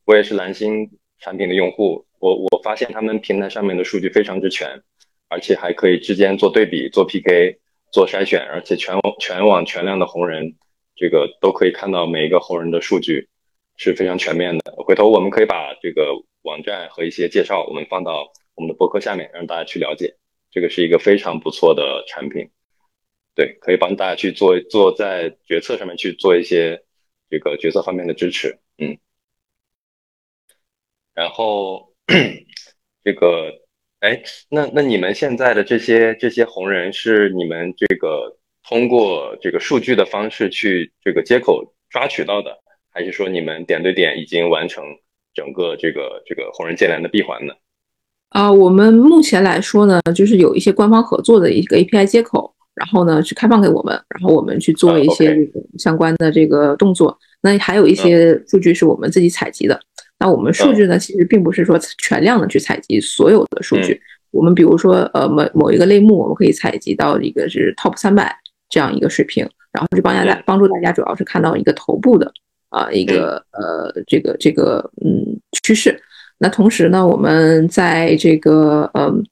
[0.06, 4.82] 我也是蓝星产品的用户，我我发现他们平台上面的数据非常之全，
[5.30, 7.60] 而且还可以之间做对比、做 PK、
[7.92, 10.56] 做筛选，而且全网全网全量的红人。
[10.98, 13.30] 这个都可以看到每一个红人的数据
[13.76, 14.74] 是非常全面的。
[14.78, 20.16] 回头我们可以把这个网站和一些介绍，我们放到我们的博客下面，让大家去了解。
[20.50, 22.50] 这个是一个非常不错的产品，
[23.36, 26.84] 对，可以帮大家去做做在决策上面去做一些
[27.30, 28.58] 这个决策方面的支持。
[28.80, 28.98] 嗯，
[31.14, 31.94] 然后
[33.04, 33.54] 这个，
[34.00, 38.37] 哎，那那你们现在的这些这些红人是你们这个？
[38.67, 42.51] 通过这个数据的方式去这个接口抓取到的，
[42.91, 44.84] 还是说你们点对点已经完成
[45.34, 47.53] 整个这个这个红人建联的闭环呢？
[48.30, 55.34] 啊，我们目前来说呢，就是有一些官方合作的一个 API 接口，然后呢去开放给我们，然后我们去做一些
[55.77, 57.17] 相关的这个动作。
[57.41, 59.80] 那还有一些数据是我们自己采集的。
[60.19, 64.01] 那我们数据呢，其实并不是说全量的去采集所有的数据。
[64.32, 68.36] 我们比如说，呃，某某一个类目，我们可以采集到一个是 Top 三百。
[68.69, 72.32] 这样一个水平，然后就帮大家帮助大家，主要是看到一个头部的
[72.69, 75.99] 啊一个呃这个这个嗯趋势。
[76.38, 79.23] 那同时呢，我们在这个嗯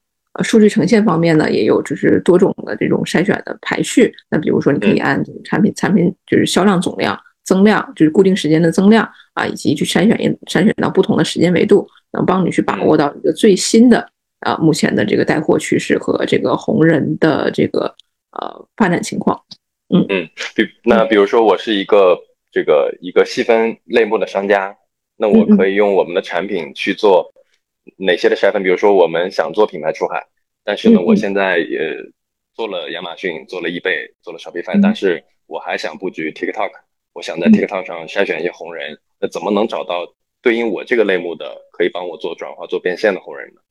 [0.44, 4.12] 数据呈现方面呢，也有就是多种的这种筛选的排序。
[4.30, 14.08] 那比如说，你可以按产品产品就是销量总量增量，就是固定时间的增量啊，以及去筛选筛选到不同的时间维度，能帮你去把握到一个最新的
[14.40, 17.94] 啊目前的这个带货趋势和这个红人的这个。
[18.36, 19.46] 呃，发展情况，
[19.90, 20.06] 嗯。
[20.10, 22.20] 嗯，比那比如说我是一个
[22.52, 24.76] 这个一个细分类目的商家，
[25.16, 27.32] 那我可以用我们的产品去做
[27.98, 28.62] 哪些的筛分？
[28.62, 30.28] 比如说我们想做品牌出海，
[30.64, 31.96] 但是呢，我现在也
[32.54, 36.72] 做了亚马逊，做了易贝，做了 Shopify，但是我还想布局 TikTok，
[37.14, 43.62] 我想在 TikTok 上筛选一些红人，那怎么能找到对应我这个类目的可以帮我做转化、做变现的红人呢？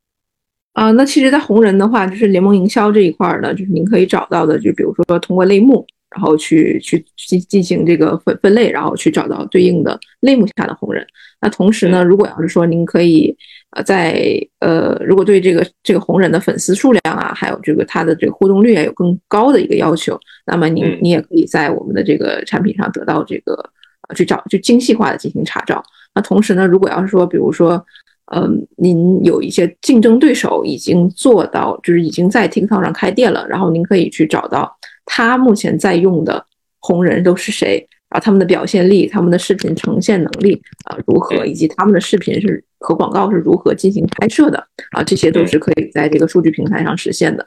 [0.75, 11.07] 啊，那其实，在红人的话，就是联盟营销这一块呢，就是您可以找到的，就比如说通过类目，然后去去进进行这个分分类，然后去找到对应的类目下的红人。
[11.41, 13.33] 那同时呢，如果要是说您可以
[13.71, 23.55] 呃在呃，如果对这个这个红人的粉丝数量啊，还有这个他的这个互动率啊有更高的一个要求，那么您你也可以在我们的这个产品上得到这个
[24.09, 25.81] 呃去找就精细化的进行查找。
[26.17, 27.81] 那同时呢，如果要是说比如说。
[28.33, 36.47] 嗯，您有一些竞争对手已经做到，就是已经在 TikTok 上开店了，然后您可以去找到他目前在用的
[36.81, 44.59] 红人都是谁，然后他们的表现力、他们的视频呈现能力啊如何，以及他们的视频是和广告是如何进行拍摄的
[44.93, 47.47] 啊，这些都是可以在这个数据平台上实现的。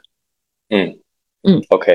[0.68, 0.96] 嗯
[1.42, 1.92] 嗯，OK，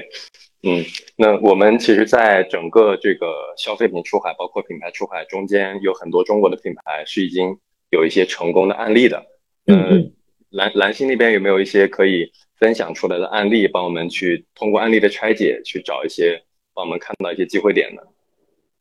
[0.64, 0.84] 嗯，
[1.16, 7.58] 那我们其实，在整个这个消费品出海，包括品牌出海中间，有很多中国的品牌是已经。
[7.94, 9.24] 有一些成功的案例的，
[9.68, 10.12] 嗯，
[10.50, 12.28] 蓝蓝星那边有没有一些可以
[12.60, 16.42] 分享出来的案例，帮我们去通过案例的拆解去找一些，
[16.74, 18.02] 帮我们看到一些机会点呢？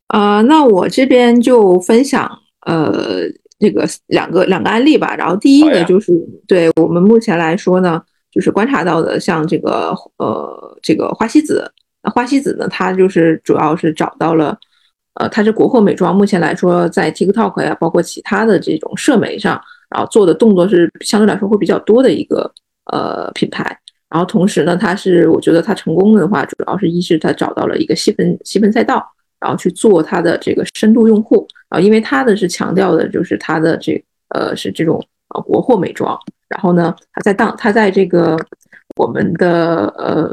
[0.06, 2.26] 啊，那我这边就分享
[2.64, 3.20] 呃
[3.60, 5.14] 这个两个两个案例吧。
[5.14, 6.10] 然后第一个就是
[6.48, 11.70] 对我们目前来说呢，就是观察到的，像这个呃这个花西子，
[12.02, 14.58] 那花西子呢，它就是主要是找到了。
[15.14, 22.50] 呃，它是国货美妆，目前来说在 TikTok 呀，包括其他的这种社媒上，然后做的动作是相对来说会比较多的一个
[22.90, 23.78] 呃品牌。
[24.08, 29.06] 然后同时呢，它是我觉得它成功的话，主要是一是它找到了一个细分细分赛道，
[29.38, 31.46] 然后去做它的这个深度用户。
[31.68, 35.02] 啊，因为它的是强调的就是它的这呃是这种
[35.34, 36.18] 呃国货美妆。
[36.48, 38.34] 然后呢，它在当它在这个
[38.96, 40.30] 我们的呃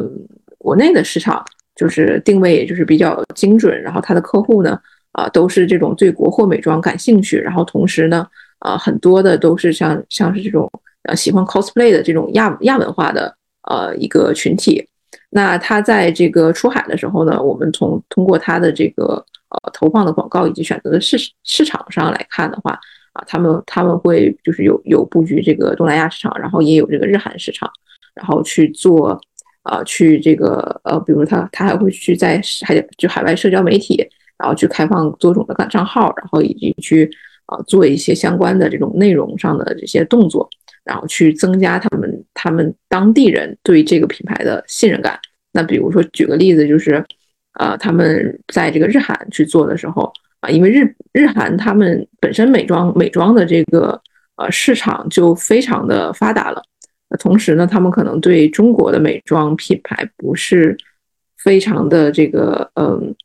[0.57, 1.43] 国内的市场。
[1.79, 4.77] 就是定位，也就是比较精准，然后他的客户呢，
[5.13, 8.27] 啊，都是这种对国货美妆感兴趣，然后同时呢，
[8.59, 10.69] 啊，很多的都是像像是这种
[11.03, 13.33] 呃喜欢 cosplay 的这种亚亚文化的
[13.69, 14.85] 呃一个群体。
[15.29, 22.77] 那他在这个出海的时候呢，我们从通过他的这个呃投放的广告以及选择的市市场上来看的话，
[23.13, 27.71] 啊，他们他们会就是有有布局这个东南亚市场，然后也有这个日韩市场，
[28.13, 29.17] 然后去做
[29.69, 34.03] 啊，去这个呃，比如他他还会去在海就海外社交媒体，
[34.37, 37.09] 然后去开放多种的账号，然后以及去
[37.45, 40.49] 啊做一些相关的这种内容上的这些动作，
[40.83, 45.19] 然后去增加他们他们当地人对这个品牌的信任感。
[45.53, 47.05] 那比如说举个例子，就是
[47.59, 50.11] 呃，他们在这个日韩去做的时候。
[50.41, 54.01] 啊，因为日日韩他们本身美妆美妆的这个
[54.37, 56.63] 呃市场就非常的发达了，
[57.09, 60.77] 那同时呢，他们可能对中国的美妆品牌不是
[61.43, 63.15] 非常的这个嗯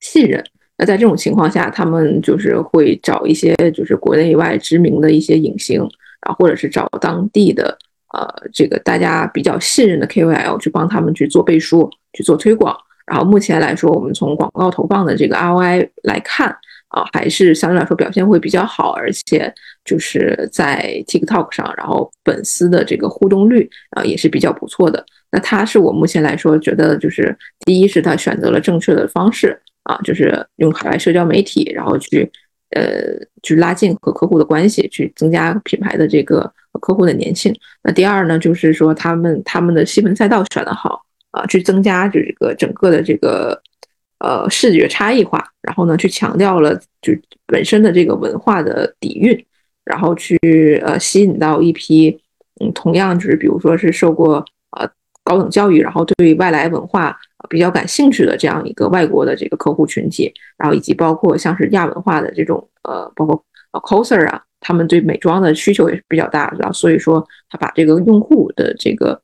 [0.00, 0.42] 信任。
[0.78, 7.76] 那在这种情况下，他们就是会找一些就是国内外知名的一些影星，然后或者是找当地的
[8.14, 12.74] 呃这个大家比较信任的 KOL 去帮他们去做背书，去做推广。
[13.06, 16.56] 然后目前来说，我们从广告投放的这个 ROI 来看
[16.90, 19.52] 啊，还是相对来说表现会比较好，而且
[19.84, 25.04] 就是在 TikTok 上，然后粉丝的这个互动率啊也是比较不错的。
[25.32, 32.30] 那他是我目前来说觉得就是第一是他选择了正确的方式啊，就是用海外社交媒体，然后去
[32.76, 37.54] 呃去拉近和客户的关系，去增加品牌的这个客户的粘性。
[37.82, 41.02] 那第二呢，就是说他们他们的细分赛道选得好。
[41.32, 43.56] 啊，去增加这个整个的这个
[44.20, 47.12] 呃视觉差异化，然后呢，去强调了就
[47.46, 49.44] 本身的这个文化的底蕴，
[49.84, 52.16] 然后去呃吸引到一批
[52.60, 54.44] 嗯同样就是比如说是受过
[54.78, 54.88] 呃
[55.24, 57.18] 高等教育，然后对外来文化
[57.48, 69.20] 比较感兴趣的这样一个外国的这个客户群体，然后以及包括像是亚文化的这种呃包括呃 coser 啊，他们对美妆的需求也是比较大，然后所以说他把这个用户的这个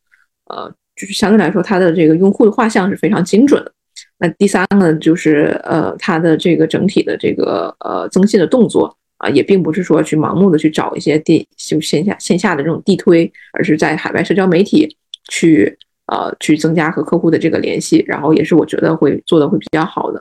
[0.46, 0.72] 呃。
[0.98, 3.70] 就是相对来说，它的这个用户的画像是非常精准的。
[4.18, 14.96] 那第三个就是呃，它的这个整体的这个呃增信的动作啊，也并不是说去盲目的去找一些地就线下线下的这种地推，而是在海外社交媒体
[15.28, 20.20] 去呃去增加和客户的这个联系，然后也是我觉得会做的会比较好的。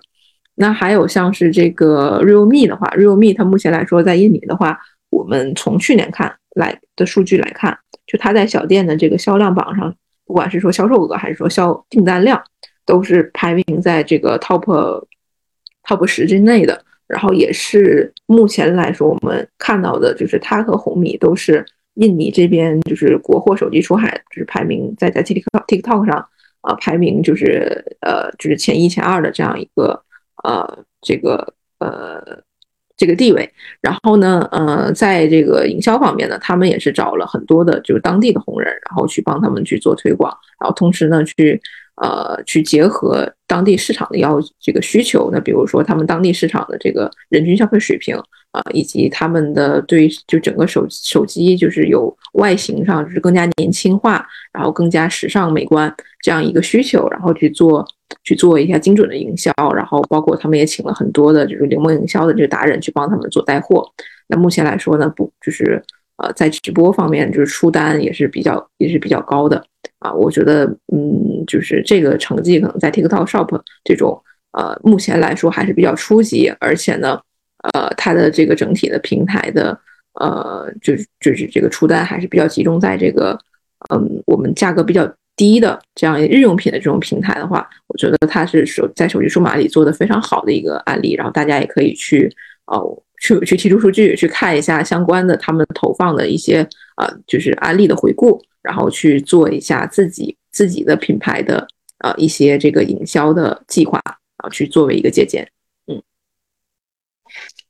[0.55, 4.77] 那还有像是这个 Realme 的话，Realme 它目前来说在印尼的话，
[5.09, 7.77] 我们从去年看来的数据来看，
[8.07, 9.93] 就它在小店的这个销量榜上。
[10.27, 12.41] 不管是说销售额还是说销订单量，
[12.85, 15.05] 都是排名在这个 top
[15.83, 16.83] top 十之内的。
[17.07, 21.65] 然后也是目前来说，我们看到的就是它和红米都是
[21.95, 26.27] 印尼这边就是国货手机出海就是排名在在 TikTok TikTok 上
[26.61, 30.03] 啊排名就是呃就是前一前二的这样一个
[30.43, 32.43] 呃这个呃。
[32.97, 41.61] 这个地位，然后呢，呃，在这个营销方面呢，他们也是找了很多的，就是当地的红人，然后去帮他们去做推广，然后同时呢，去
[42.01, 48.15] 呃去结合当地市场的要这个需求，那比如说他们当地市场的这个人均消费水平
[48.51, 57.85] 啊，以及他们的对就整个手手机就是有外形上就是更加年轻化，然后更加时尚美观这样一个需求，然后去做。
[58.23, 63.87] 去做一下精准的营销，然后包括他们也请了很多的这个零梦营销的这个达人去帮他们做带货。
[64.27, 65.83] 那目前来说呢，不就是
[66.17, 69.63] 呃在直播方面就是出单也是比较也是比较高的
[69.99, 70.13] 啊。
[70.13, 77.19] 我觉得嗯，就是这个成绩可能在 TikTok Shop 这种呃目前来说还是比较初级，而且呢
[77.73, 79.79] 呃它的这个整体的平台的
[80.19, 83.39] 呃就是就是这个出单还是比较集中在这个
[83.89, 85.11] 嗯我们价格比较。
[85.37, 92.33] 低的这样日用品的这种平台的话，我觉得它是手在手机数码里做的非常好的一个案例，然后大家也可以去
[92.67, 101.67] 哦去去提出数据去看一下相关的他们投放的一些啊就是案例的回顾，然后去做一下自己自己的品牌的
[101.97, 103.99] 啊一些这个营销的计划
[104.37, 105.49] 啊去作为一个借鉴。
[105.87, 106.01] 嗯，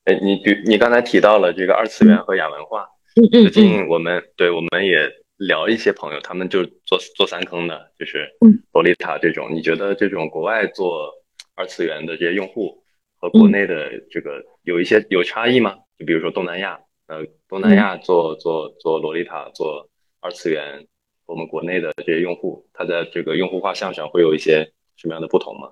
[0.04, 5.10] 哎，你比你刚才提到了这个二次元和亚文化，嗯嗯，最近我们对我们也。
[5.38, 8.26] 聊一些朋友，他们就做做三坑的，就是
[8.72, 9.54] 洛丽塔这种。
[9.54, 11.12] 你觉得这种国外做
[11.56, 12.82] 二次元的这些用户
[13.26, 15.74] 和国内的这个有一些有差异吗？
[15.98, 20.86] 就比如说东南亚，呃，东南亚做做做洛丽塔做二次元，
[21.26, 25.70] 我们国内的这些用户，他在这个用户画像上会有一些什么样的不同吗？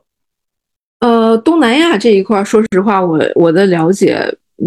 [1.01, 4.18] 呃，东南亚这一块，说实话，我我的了解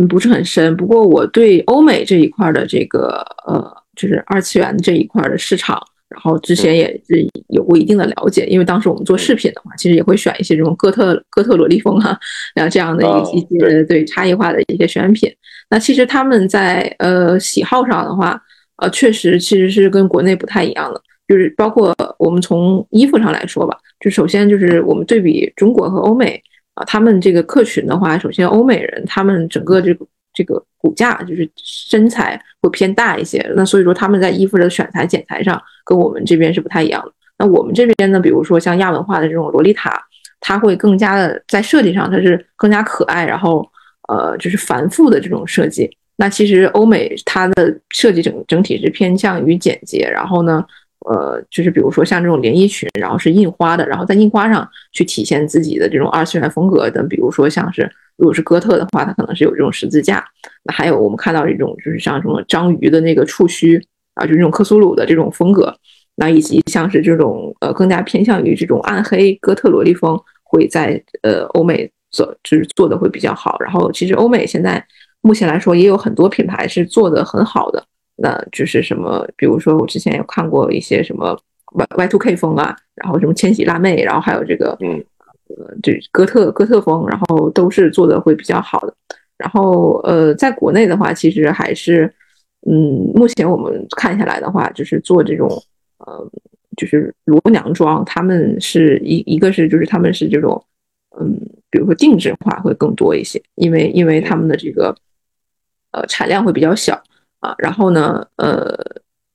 [0.08, 0.76] 不是很深。
[0.76, 3.82] 不过我对欧美这一块的这个呃。
[3.96, 12.16] 就是二次元这一块的市场，然后之前也是有过一定的了解，因为当时我们做饰品的话，其实也会选一些这种哥特哥特萝莉风哈，
[12.54, 15.28] 然后这样的一一些对差异化的一些选品。
[15.68, 18.40] 那其实他们在呃喜好上的话，
[18.76, 26.40] 呃确实其实是跟国内不太一样的，就是包括我们从衣服上来说吧，就首先就是我们对比中国和欧美
[26.74, 30.06] 啊，他们这个客群的话，首先欧美人他们整个这个。
[30.36, 33.42] 这个骨架，就是身材会偏大一些。
[33.56, 37.12] 那所以说他们在衣服的选材剪裁上跟我们这边是不太一样的。
[37.38, 39.98] 那我们这边呢，比如说像亚文化的这种洛丽塔，
[40.40, 43.66] 它会更加的在设计上它是更加可爱，然后
[44.08, 45.88] 呃就是繁复的这种设计。
[46.16, 50.62] 那其实欧美它的设计整整体是偏向于简洁，然后呢。
[51.08, 57.00] 呃，就是比如说像这种连衣裙，然后是印花的，然后在印花上去体现自己的这种二次元风格的。
[57.04, 60.24] 比如说像是如果是哥特的话，它可能是有这种十字架。
[60.64, 63.80] 那还有我们看到这种就是像什么章鱼的那个触须
[64.16, 65.72] 啊，就这种克苏鲁的这种风格。
[66.16, 73.56] 那以及像是这种呃更加偏向于这种暗黑哥特萝莉风，会在呃欧美做就是做的会比较好。
[73.60, 74.84] 然后其实欧美现在
[75.20, 77.84] 目前来说也有很多品牌是做的很好的。
[78.18, 81.38] 那就是什么，比如说我之前有看过一些什么
[81.74, 85.04] Y Y Two K 风啊，然后什么千禧辣妹，然后还有这个，嗯，
[85.48, 88.94] 呃，这哥特哥特风，然后都是做的会比较好的。
[89.36, 92.10] 然后呃，在国内的话，其实还是，
[92.68, 95.48] 嗯，目前我们看下来的话，就是做这种，
[95.98, 96.30] 呃，
[96.76, 100.62] 就是罗娘装，他们是一一个是就是他们是这种，
[101.20, 101.38] 嗯，
[101.70, 104.94] 比如说定制化会更多一些，因为因为他们的这个，
[105.92, 107.02] 呃，产量会比较小。
[107.38, 108.74] 啊，然后呢，呃，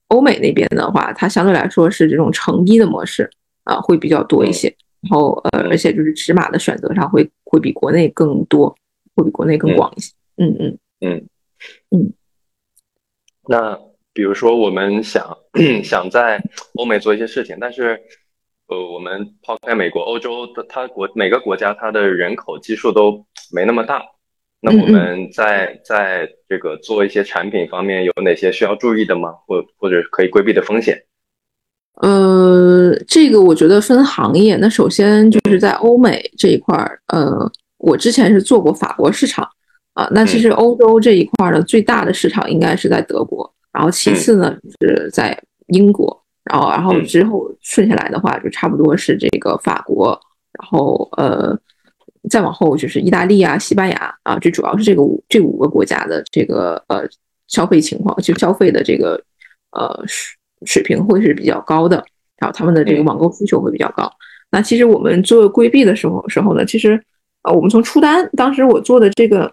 [0.08, 3.30] 欧美那边的话，它相对来说是这种成衣的模式
[3.62, 4.66] 啊，会比较多一些。
[5.02, 8.74] 然后呃，而且就是尺码的选择上会会比国内更多，
[9.14, 10.12] 会比国内更广一些。
[10.36, 11.28] 嗯嗯嗯
[11.90, 12.12] 嗯。
[13.48, 13.78] 那
[14.12, 15.36] 比如说，我们想
[15.82, 16.42] 想在
[16.74, 18.00] 欧美做一些事情，但是
[18.68, 24.02] 呃，我们抛开美国、欧洲的，它国每个国家它的人口基数都没那么大。
[24.60, 29.32] 那我们在在这个做一些产品方面有哪些需要注意的吗？
[29.46, 31.02] 或或者可以规避的风险？
[32.00, 34.56] 呃，这个我觉得分行业。
[34.56, 39.48] 那首先就是在欧美这一块儿，呃，我之前是做过法国市场
[39.94, 40.08] 啊。
[40.12, 45.36] 那其实欧洲这一块儿的最大的市场应该是在德国，然后其次呢是在
[45.68, 50.18] 英国，然后然后之后顺下来的话就差不多是这个法国，
[50.52, 51.58] 然后呃。
[52.30, 57.02] 再往后就是意大利啊、西班牙啊，这主要是这个五这五个国家的这个呃
[57.48, 59.20] 消费情况，就消费的这个
[59.72, 61.96] 呃水水平会是比较高的，
[62.36, 64.08] 然后他们的这个网购需求会比较高。
[64.52, 66.92] 那其实我们做规避的时候时候呢，其实
[67.42, 69.52] 啊我们从出单，当时我做的这个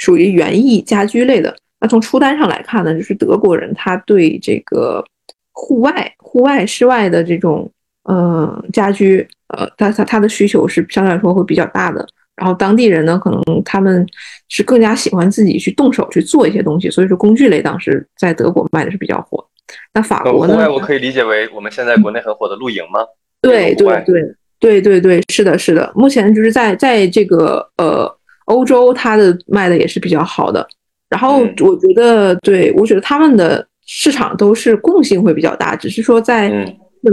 [0.00, 5.04] 属于园艺家居类的，那从出单上来看呢，就是德国人他对这个
[5.52, 7.70] 户外、户外、室外的这种
[8.02, 9.24] 呃家居。
[9.52, 14.06] 呃，他他他的需求是相对来说会比较大的，然后当地人呢，可能他们
[14.48, 19.44] 是更加喜欢自己去动手去做一些东西，所以说工具类当时在德国卖的是比较火。
[19.92, 20.54] 那法国呢？
[20.54, 23.00] 户外我可以理解为我们现在国内很火的露营吗？
[23.42, 24.22] 对对对
[24.60, 25.90] 对对对，是的，是的。
[25.96, 28.08] 目前就是在在这个呃
[28.50, 30.66] 欧洲，它的卖的也是比较好的。
[31.08, 36.50] 然后我觉得，对我觉得他们的市场都是共性会比较大，只是说在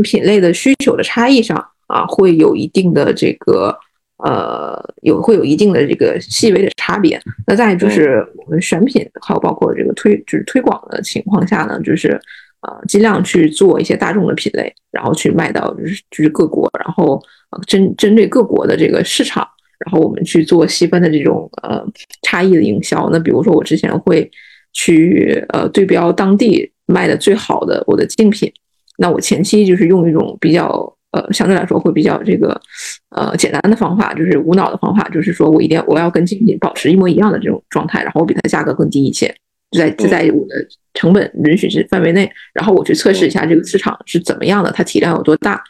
[0.03, 1.63] 品类的需求的差异上。
[1.87, 3.73] 啊，会有一定的这个，
[4.17, 7.17] 呃，有会有一定的这个细微的差别。
[7.47, 12.19] 那再就是我们选品，还有包括这个推，就是推广的情况下呢，就是
[12.59, 17.23] 呃，尽量去做一些大众的品类，然后去卖到就是就是各国，然后
[17.65, 19.47] 针针对各国的这个市场，
[19.85, 21.85] 然后我们去做细分的这种呃
[22.23, 23.09] 差异的营销。
[23.11, 24.29] 那比如说我之前会
[24.73, 28.51] 去呃对标当地卖的最好的我的竞品，
[28.97, 30.93] 那我前期就是用一种比较。
[31.11, 32.59] 呃，相对来说会比较这个，
[33.15, 39.33] 呃，简单的方法就是无脑的方法，就是说我一定我要跟竞品保持一模一样的这种状态，然后我比它价格更低一些，
[39.71, 45.63] 就在就在我的成本允许之范围内，然后我去测试一下这个市场是怎么样的，它体量有多大，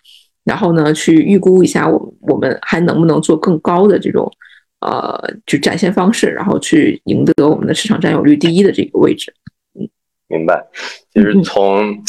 [0.47, 4.31] 然后呢去预估一下我我们还能不能做更高的这种，
[4.79, 9.33] 呃，就展现方式，然后去赢得我们的市场占有率第一的这个位置。
[9.79, 9.87] 嗯，
[10.27, 10.65] 明白，
[11.13, 12.01] 就是从。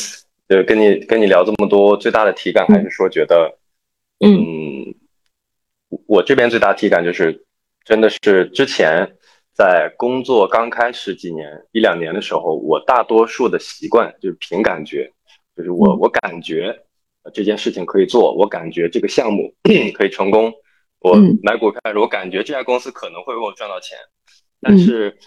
[0.48, 3.58] 就跟你跟你聊这么多，最大的体感还是说觉得，
[4.24, 4.94] 嗯，
[6.06, 7.44] 我这边最大体感就是，
[7.84, 9.06] 真的是之前
[9.52, 15.12] 在工作刚开始几年一两年的时候，我大多数的习惯就是凭感觉，
[15.54, 16.74] 就是我我感觉
[17.34, 19.54] 这件事情可以做，我感觉这个项目
[19.94, 20.52] 可以成功，
[21.00, 23.96] 我买股票，我感觉这家公司可能会为我赚到钱，
[24.60, 25.18] 但是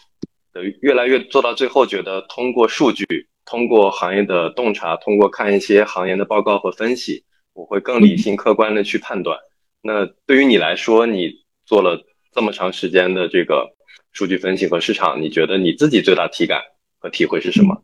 [0.54, 3.06] 呃越来越做到最后，觉得通过数据。
[3.44, 9.38] 通过行业的洞察，通过看一些行业的报告和分析，我会更理性客观的去判断。
[9.82, 11.32] 那对于你来说，你
[11.66, 12.00] 做了
[12.32, 13.76] 这么长时间的这个
[14.14, 16.62] 数据分析和市场，你觉得你自己最大体感
[17.00, 17.84] 和体会是什么？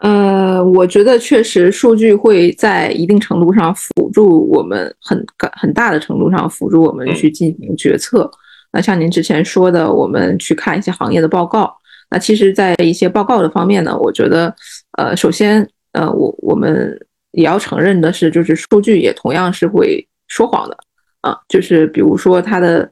[0.00, 5.24] 呃，我觉得确实数据会在一定程度上辅助我们，很
[5.60, 8.30] 很大的程度上辅助我们去进行决策。
[8.72, 11.76] 那像您之前说的，我们去看一些行业的报告，
[12.10, 14.54] 那其实，在一些报告的方面呢，我觉得，
[14.96, 16.98] 呃，首先，呃，我我们
[17.32, 20.76] 也要承认的是，就是数据也同样是会说谎的
[21.20, 22.90] 啊，就是比如说它的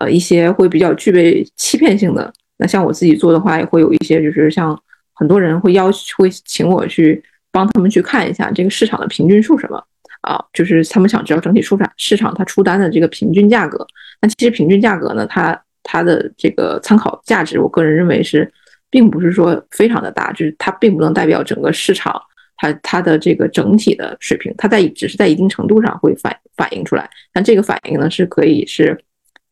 [0.00, 2.32] 呃一些会比较具备欺骗性的。
[2.56, 4.80] 那像我自己做的话，也会有一些，就是像
[5.16, 9.82] 很多人会要会请我去帮他们去看一下这个市场的平均数什么
[10.20, 13.86] 啊，就是他们想知道整体出产市场它出单的这个平均价格。
[14.20, 18.50] 那其实平均价格呢，它它的这个参考价值，我个人认为是，
[18.90, 22.20] 并不是说非常的大，就是它并不能代表整个市场
[22.56, 27.08] 它它的这个整体的水平，它在只是在一定程度上会反反映出来。
[27.32, 28.98] 但这个反应呢，是可以是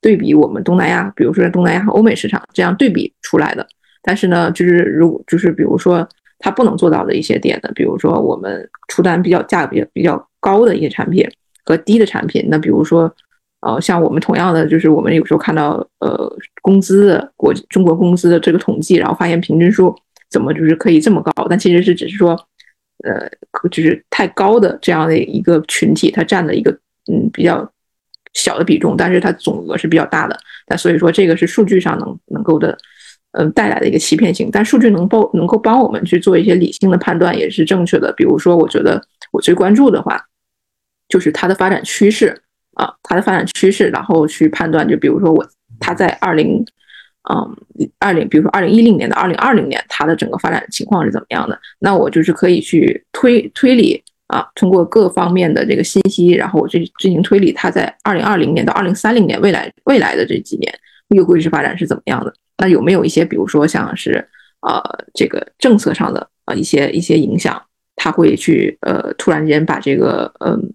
[0.01, 3.67] 对比我们东南亚，比如说东南亚和欧美市场这样对比出来的。
[4.05, 11.29] 但是呢，就是如就是比如说它不能做到的一些点呢，比如说我们出单比较价格比较比较高的一些产品
[11.65, 13.13] 和低的产品，那比如说。
[13.67, 16.31] 呃，像我们同样的，就是我们有时候看到，呃，
[16.61, 19.97] 工资的国中国工资的这个统计，然后发现平均数
[20.29, 21.47] 怎么就是可以这么高？
[21.49, 22.39] 但其实是只是说，
[23.05, 23.27] 呃，
[23.71, 26.71] 就是太高的这样的一个群体，它占了一个
[27.11, 27.67] 嗯比较
[28.35, 30.39] 小的比重，但是它总额是比较大的。
[30.69, 32.77] 那所以说，这个是数据上能能够的，
[33.37, 34.49] 嗯，带来的一个欺骗性。
[34.51, 38.12] 但数据能帮能够帮我们去做一些理性的判断，也是正确的。
[38.16, 39.01] 比如说，我觉得
[39.32, 40.20] 我最关注的话，
[41.09, 42.41] 就是它的发展趋势。
[42.76, 46.57] 啊，它的发展趋势，然后去判断，就比如说我，它在二零，
[47.30, 47.57] 嗯，
[48.01, 51.57] 二零，比如说二零一零年的二零二零年，它的整个发展情况是怎么样的？
[51.78, 60.74] 那我就是可以去推推理啊，通过各方面的这个信息，然后我去进行推理，它在二零二零年到二零三零年未来未来的这几年，
[61.09, 62.35] 这个规制发展是怎么样的？
[62.59, 64.29] 那有没有一些，比如说像是
[64.61, 64.83] 呃
[65.13, 67.61] 这个政策上的啊一些一些影响，
[67.97, 70.73] 它会去呃突然间把这个嗯。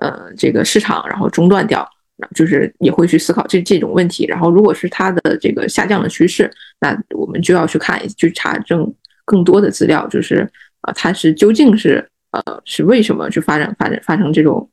[0.00, 1.84] 呃，这个市场然后中断掉，
[2.32, 4.24] 就是也会去思考这这种问题。
[4.26, 6.48] 然后，如果是它的这个下降的趋势，
[6.78, 8.94] 那我们就要去看，去查证
[9.24, 10.48] 更多的资料，就是
[10.82, 14.70] 啊，它是究竟是呃是为什么去发展发展发生这种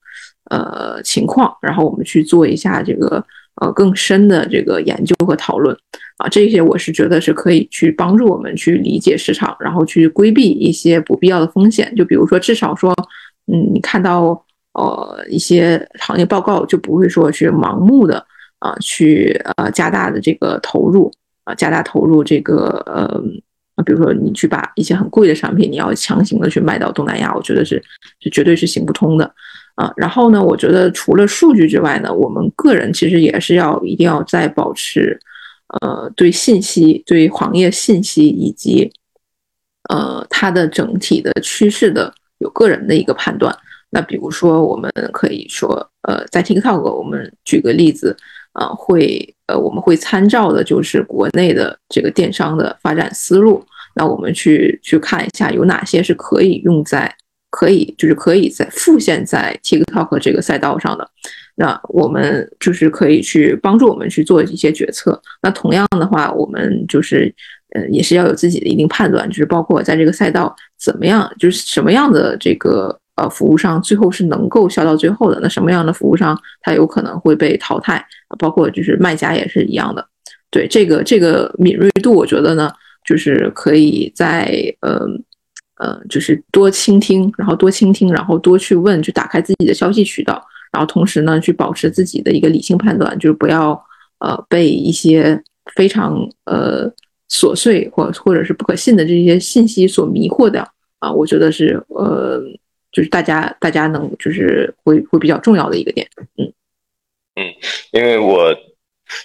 [0.51, 1.51] 呃情况？
[1.59, 3.25] 然后我们去做一下这个
[3.61, 5.75] 呃更深的这个研究和讨论
[6.17, 11.93] 啊，这些我是觉得是可以去帮助我们去理解市场，然后去规避一些不必要的风险。
[11.95, 12.93] 就比如说，至少说，
[13.51, 14.41] 嗯，你看到。
[14.77, 18.17] 呃，一些行业报告就不会说去盲目的
[18.59, 21.09] 啊，去呃加大的这个投入
[21.45, 22.83] 啊，加大投入这个
[23.77, 27.81] 呃，比如说你去把一些很贵的产品，你要强行的去卖到东南亚，我觉得是
[28.19, 29.33] 是绝对是行不通的
[29.75, 29.93] 啊。
[29.95, 35.19] 然后呢，我觉得除了数据之外呢，我们个人其实也是要一定要在保持
[35.81, 38.91] 呃对信息、对行业信息以及
[39.89, 43.55] 呃它的整体的趋势的有个人的一个判断。
[43.91, 48.13] 那比如说，我们可以说，呃，在 TikTok，我们举个例子，
[48.51, 53.63] 啊，会，呃，我们会参照的就是国内的这个电商的发展思路。
[53.95, 57.15] 那我们去去看一下，有哪些是可以用在，
[57.55, 61.09] 可以就是可以在复现在 TikTok 这个赛道上的。
[61.55, 65.21] 那我们就是可以去帮助我们去做一些决策。
[65.41, 67.33] 那同样的话，我们就是，
[67.73, 72.99] 呃，也是要有自己的一定判断，就是包括在这个赛道怎么样，就是什么样的这个。
[73.17, 75.39] 呃，服务商最后是能够笑到最后的。
[75.41, 78.05] 那什么样的服务商，他有可能会被淘汰？
[78.37, 80.05] 包括就是卖家也是一样的。
[80.51, 82.69] 对这个这个敏锐度，我觉得呢，
[83.07, 84.51] 就是可以在
[84.81, 85.07] 呃
[85.77, 93.71] 呃，就是多倾听，然后多倾听，然后多去问，去打开自己的消息渠道，然后同时呢，去保持自己的一个理性判断，就是不要
[94.19, 95.41] 呃被一些
[95.75, 96.89] 非常呃
[97.29, 100.67] 琐碎或或者是不可信的这些信息所迷惑掉
[100.99, 101.11] 啊。
[101.11, 102.41] 我觉得是呃。
[102.91, 106.07] 就是大家，大家能就是会会比较重要的一个点，
[106.37, 106.47] 嗯
[107.35, 107.53] 嗯，
[107.91, 108.55] 因为我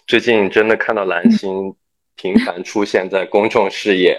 [0.08, 1.72] 最近真的看到蓝星
[2.16, 4.18] 频繁出现在公众视野，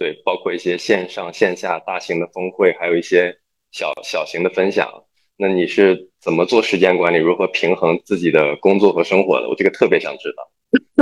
[0.00, 3.36] 对，包括一些线上线下大型的峰会，还有一些
[3.70, 4.88] 小小型的分享。
[5.36, 9.48] 那你是怎么做时间管理，如何平衡自己的工作和生活的？
[9.50, 10.50] 我这个特别想知道。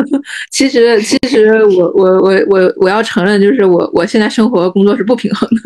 [0.51, 5.57] 其实，其实我我我我我要承认，就是我我现在生活和工作是不平衡的。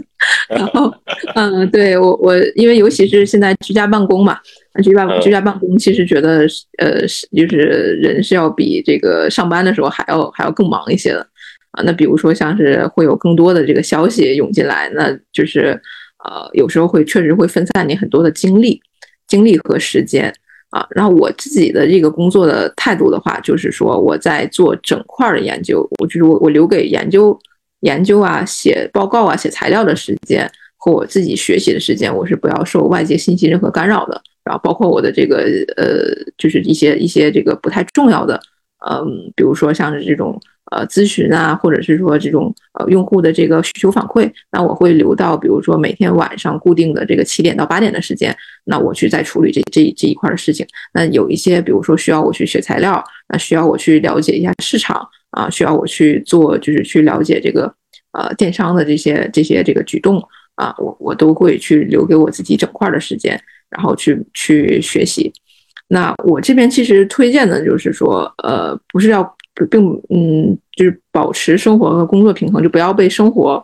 [0.55, 0.93] 然后，
[1.35, 4.39] 嗯，对我我因为尤其是现在居家办公嘛，
[4.85, 7.57] 居家居家办公，其实觉得呃是就是
[8.03, 11.27] 人是要比这个上班的时候还要还要更忙一些的
[11.73, 11.83] 啊。
[11.85, 15.81] 那比如说像是会有更多的这个消息涌进来，那就是
[16.25, 18.81] 呃有时候会确实会分散你很多的精力
[19.27, 20.33] 精力和时间。
[20.71, 27.39] 啊，然后我自己的这个工作的态度的话，就是说我在做整块的研究，我就是我我留给研究
[27.81, 34.19] 研究啊、写报告啊、写材料的时间和我自己学习的时间，我是不要受外界信息任何干扰的。
[34.45, 35.45] 然后包括我的这个
[35.77, 36.09] 呃，
[36.39, 38.41] 就是一些一些这个不太重要的
[38.89, 40.41] 嗯，比如说像是这种
[40.73, 50.67] 呃咨询啊，或者是说这种呃用户的这个需求反馈，那我会留到比如说每天晚上固定的这个七点到八点的时间，那我去再处理这这这一块的事情。
[50.95, 57.73] 那有一些比如说需要我去学材料，那需要我去了解一下市场啊，需要我去做就是去了解这个
[58.13, 60.21] 呃电商的这些这些这个举动
[60.57, 65.33] 啊，我我都会去留给我自己整块的时间，然后去去学习。
[65.93, 69.23] 那我这边其实推荐的就是说，呃，不是要
[69.71, 73.63] 并嗯，就是保持生活和工作平衡，就不要被生活，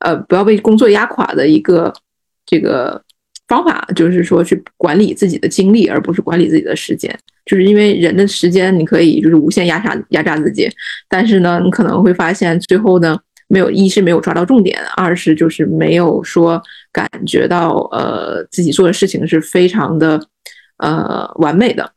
[0.00, 1.90] 呃，不要被工作压垮的一个
[2.44, 3.00] 这个
[3.48, 7.18] 方法，就是说去管理自己的精力，而不是管理自己的时间。
[7.46, 10.68] 就是因为人的时间你可以就是无限压榨压榨自己，
[11.08, 13.18] 但是呢，你可能会发现最后呢，
[13.48, 16.62] 没有一是没有抓到重点，二是就是没有说
[16.92, 20.20] 感觉到呃自己做的事情是非常的。
[20.82, 21.88] 呃，完美的，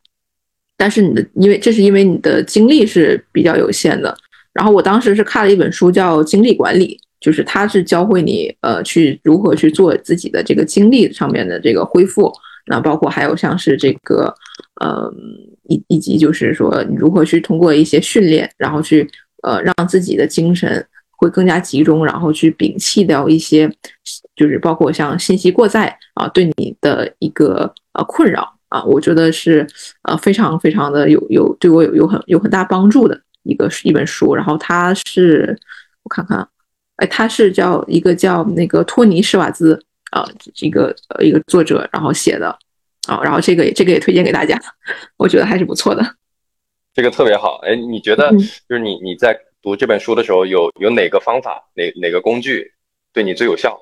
[0.77, 4.15] 但是你的，因为这是因为你的精力是比较有限的。
[4.53, 12.31] 然后我当时是看了一本书，叫《精力管理》，就是它是教会你呃去如何去做自己的这个精力上面的这个恢复。
[12.67, 14.31] 那包括还有像是这个
[14.79, 15.11] 呃
[15.63, 19.09] 以以及就是说你如何去通过一些训练，然后去
[19.41, 20.85] 呃让自己的精神
[21.17, 23.67] 会更加集中，然后去摒弃掉一些
[24.35, 28.54] 就是包括像信息过载啊对你的一个呃困扰。
[28.69, 29.65] 啊，我觉得是
[30.01, 35.57] 呃非常非常的有有对我有有很有很大帮助的一个一本书，然后它是
[36.03, 36.45] 我看看，
[36.97, 39.79] 哎，它是叫一个叫那个托尼施瓦兹
[40.11, 40.27] 啊，
[40.61, 42.47] 一个呃一个作者然后写的
[43.07, 44.59] 啊，然后这个这个也推荐给大家，
[45.17, 46.03] 我觉得还是不错的。
[46.93, 48.31] 这个特别好，哎，你觉得
[48.67, 52.73] 就是你你在读这本书的时候有有哪个方法哪哪个工具
[53.13, 53.79] 对你最有效？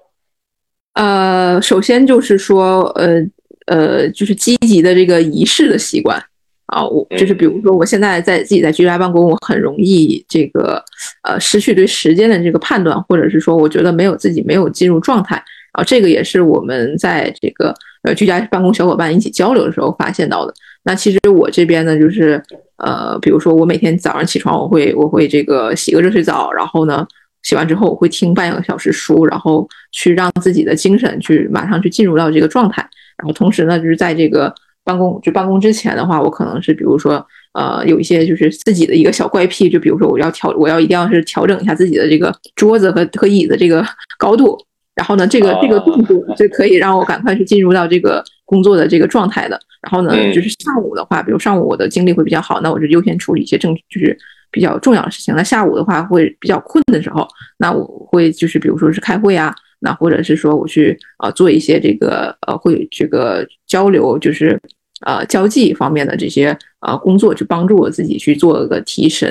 [0.94, 3.26] 呃，首先就是说呃。
[3.68, 6.22] 呃，就是积极的这个仪式的习惯
[6.68, 10.84] 啊，我就是比如说，我现在在自己在居家办公，我很容易这个
[11.24, 15.44] 呃失去对时间的这个判断，或者是说，我觉得没有自己没有进入状态
[15.74, 20.54] 啊，这个也是我们在这个呃居家办公小伙伴一起交流的时候发现到的。
[20.84, 22.42] 那其实我这边呢，就是
[22.78, 27.06] 呃，比如说我每天早上起床，我会我会这个洗个热水澡，然后呢
[27.44, 32.90] 洗完之后我会听半个小时书，然后去让自己的精神去马上去进入到这个状态。
[33.18, 34.54] 然后同时呢，就是在这个
[34.84, 43.86] 办公就办公之前的话，我可能是比如说呃有一些就是自己的一个小怪癖，就比如说我要调我要一定要是调整一下自己的这个桌子和和椅子这个
[44.18, 44.58] 高度，
[44.96, 49.60] 然后呢这个这个动作就可以让我赶快去进入到这个工作的这个状态的。
[49.82, 54.18] 然后呢就是上午的话，比如上午我的精力会比较好，那我就优先处理一些正就是
[54.52, 55.36] 比较重要的事情。
[55.36, 59.54] 那下午的话会比较困的时候，那我会就是比如说是开会啊。
[59.84, 64.58] 那或者是说我去啊做一些这个呃会这个交流，就是
[65.06, 69.30] 呃交际方面的这些呃工作，去帮助我自己去做个提神。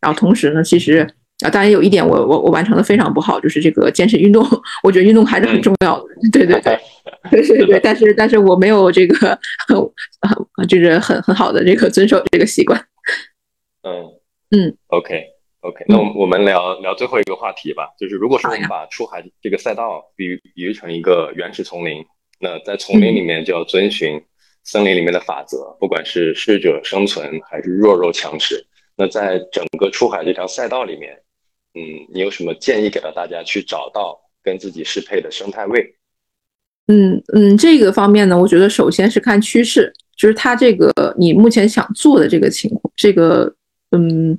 [0.00, 1.06] 然后同时呢，其实
[1.44, 4.42] 啊当然有一点我我我完成的非常不好，就是这个健身运动，
[4.82, 6.06] 我觉得运动还是很重要的。
[6.32, 6.78] 对对对
[7.30, 9.38] 对对对，但是但是我没有这个
[9.68, 9.76] 很
[10.66, 12.82] 就是很很好的这个遵守这个习惯。
[13.82, 13.92] 嗯
[14.50, 15.39] 嗯，OK。
[15.62, 22.02] OK，那我我们聊聊最后一个话题吧，就是如果说我们把出海这个赛道比喻比喻成一个原始丛林，
[22.40, 24.18] 那在丛林里面就要遵循
[24.64, 28.66] 森林里面的法则，不管是适者生存还是弱肉强食。
[28.96, 31.12] 那在整个出海这条赛道里面，
[31.74, 35.94] 嗯，你有什么建议给到大家去找到跟自己适配的生态位？
[36.86, 43.54] 嗯嗯，这个方面呢，我觉得首先是看趋势，就是它这个你目前想做的这个情况，这个
[43.90, 44.38] 嗯。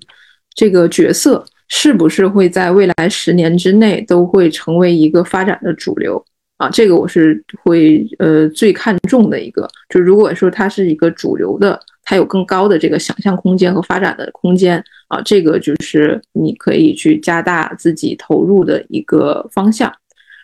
[0.53, 6.23] 这个角色是不是会在未来十年之内都会成为一个发展的主流
[6.57, 6.69] 啊？
[6.69, 9.65] 这个我是会呃最看重的一个。
[9.87, 19.89] 就如果说它是一个主流的，它有更高的这个想象空间和发展的空间啊，这个就是你可以去加大自己投入的一个方向。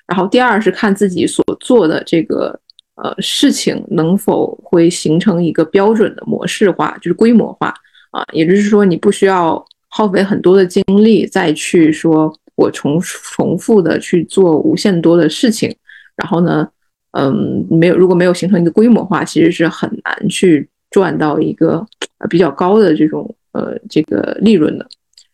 [0.07, 2.57] 然后第二是看自己所做的这个
[2.95, 7.73] 呃事情能否会形成一个标准的模式化，就是规模化
[8.11, 9.61] 啊，也就是说你不需要。
[9.89, 15.73] 耗费很多的精力再去说，我重重复的去做无限多的事情，
[16.15, 16.67] 然后呢，
[17.11, 21.85] 嗯，没有如果没有形成一个规模化，其实是很难去赚到一个
[22.29, 24.87] 比较高的这种呃这个利润的。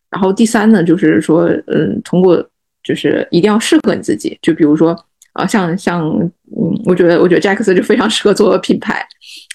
[0.09, 2.43] 然后第三呢，就是说，嗯，通过
[2.83, 4.97] 就是一定要适合你自己，就比如说。
[5.33, 9.05] 啊，像像，嗯，我觉得，我觉得 Jacks 就非常适合做品牌，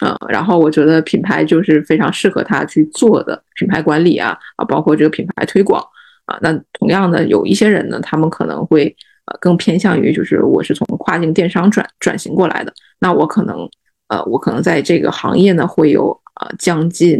[0.00, 5.80] 啊，然后我觉得品牌就是非常适合他去做的品牌管理啊，啊，包括这个品牌推广
[6.26, 6.36] 啊。
[6.42, 8.94] 那同样的，有一些人呢，他们可能会
[9.26, 13.68] 呃更偏向于就是我是从跨境电商转转型过来的，那我可能
[14.08, 16.10] 呃我可能在这个行业呢会有
[16.40, 17.18] 呃将近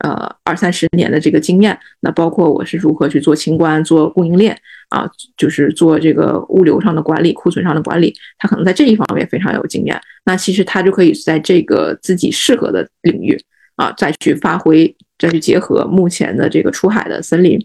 [0.00, 1.78] 呃二三十年的这个经验。
[2.00, 4.54] 那包括我是如何去做清关、做供应链
[4.88, 10.00] 啊，就是做这个物流上的管理、库存上的管理，他可能在这一方面非常有经验。
[10.24, 13.40] 那其实他就可以在这个自己适合的领域
[13.76, 17.64] 啊，再去发挥，再去结合目前的这个出海的森林。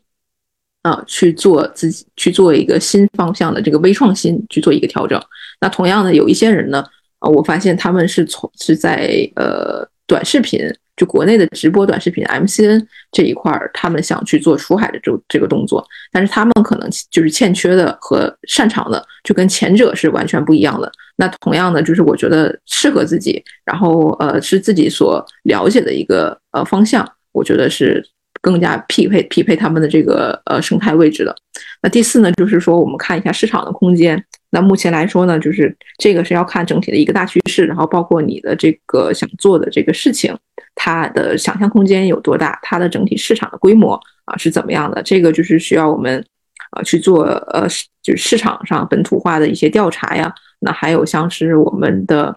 [0.82, 5.20] 啊，去做自己去做一个新方向的这个微创新，去做一个调整。
[5.60, 6.86] 那同样的，有一些人呢，
[7.18, 10.60] 啊，我发现他们是从是在呃短视频，
[10.96, 20.92] 就国内的直播短视频 MCN 这一块儿，他们想去做出海的这这个动作，但是他们可能就是欠缺的和擅长的，就跟前者是完全不一样的。
[21.16, 28.06] 那同样的，就是我觉得适合自己，然后呃是自己所了解的一个呃方向，我觉得是。
[28.42, 31.36] 更加匹配匹配他们的这个呃生态位置的。
[31.82, 34.24] 那第四呢，就是说我们看一下市场的空间。
[34.56, 40.34] 那目前来说呢，就是这个是要看整体的一个大趋势，然后包括你的这个想做的这个事情，
[40.76, 45.04] 它的想象空间有多大，它的整体市场的规模啊是怎么样的？
[45.04, 46.26] 这个就是需要我们
[46.72, 47.68] 啊去做呃
[48.02, 50.34] 就是市场上本土化的一些调查呀。
[50.62, 52.34] 那还有像是我们的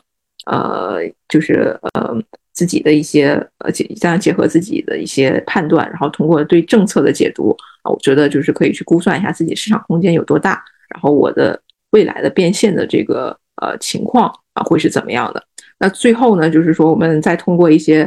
[0.47, 0.99] 呃
[1.29, 2.21] 就是呃。
[2.59, 15.43] 自己的一些呃结，这样结合自己的一些判断，然后通过对政策的解读啊，我觉得就是可以去估算一下自己市场空间有多大，然后我的未来的变现的这个呃情况啊会是怎么样的。
[15.79, 18.07] 那最后呢，就是说我们再通过一些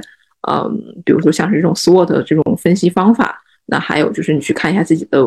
[0.49, 0.69] 嗯，
[1.05, 5.19] 比如说像是这种 SWOT 这种分析方法，那还有就是你去看一下自己的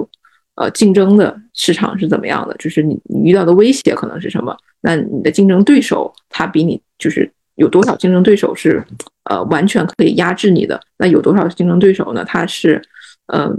[0.56, 8.84] 呃竞争的市场是怎么样的，就是你你遇到的威胁可能是什么，那你的竞争对手他比你就是有多少竞争对手是。
[9.30, 10.78] 呃，完全可以压制你的。
[10.98, 12.22] 那有多少竞争对手呢？
[12.26, 12.78] 他是，
[13.32, 13.50] 嗯，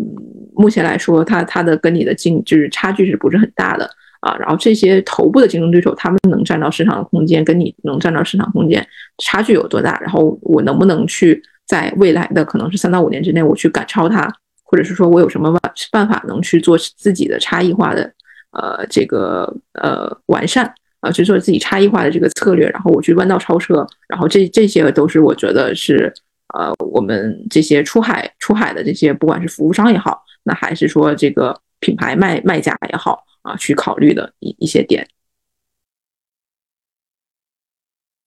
[0.53, 3.89] 目前来说，他他的跟你的竞就是差距是不是很大的
[4.25, 4.35] 啊？
[4.39, 8.85] 然后这些头部的竞争对手，他们能占到市场的空间，跟你能占到市场空间
[9.19, 9.99] 差距有多大？
[10.01, 14.27] 然后我能不能去在未来的可能是三到五年之内，我去赶超它，
[14.63, 18.11] 或者是说我有什么办办法能去做自己的差异化的
[18.51, 20.73] 呃这个呃完善？
[21.01, 26.11] 啊，去做自己差异化的这个策略，然后我去弯道超车，然后这这些都是我觉得是，
[26.55, 35.07] 呃，我们这些出海出海的这些，不管是服务商也好，那还是说这个品牌卖卖家也好，啊，去考虑的一一些点。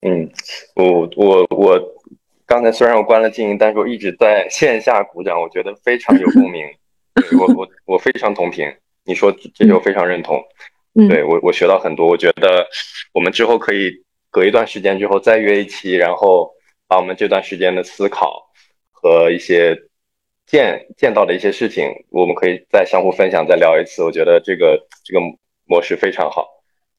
[0.00, 0.30] 嗯，
[0.76, 1.80] 我我我
[2.46, 6.64] 刚才虽然我关了静音，但是我一直在线下鼓掌，我觉得非常有共鸣，
[7.36, 8.64] 我我我非常同频，
[9.04, 10.40] 你说这就非常认同。
[11.08, 12.06] 对我，我学到很多。
[12.06, 12.64] 我觉得
[13.12, 13.90] 我们之后可以
[14.30, 16.52] 隔一段时间之后再约一期，然后
[16.86, 18.48] 把我们这段时间的思考
[18.92, 19.76] 和一些
[20.49, 24.03] 见见到的一些事情，我们可以再相互分享，再聊一次。
[24.03, 25.20] 我觉得这个这个
[25.66, 26.46] 模式非常好，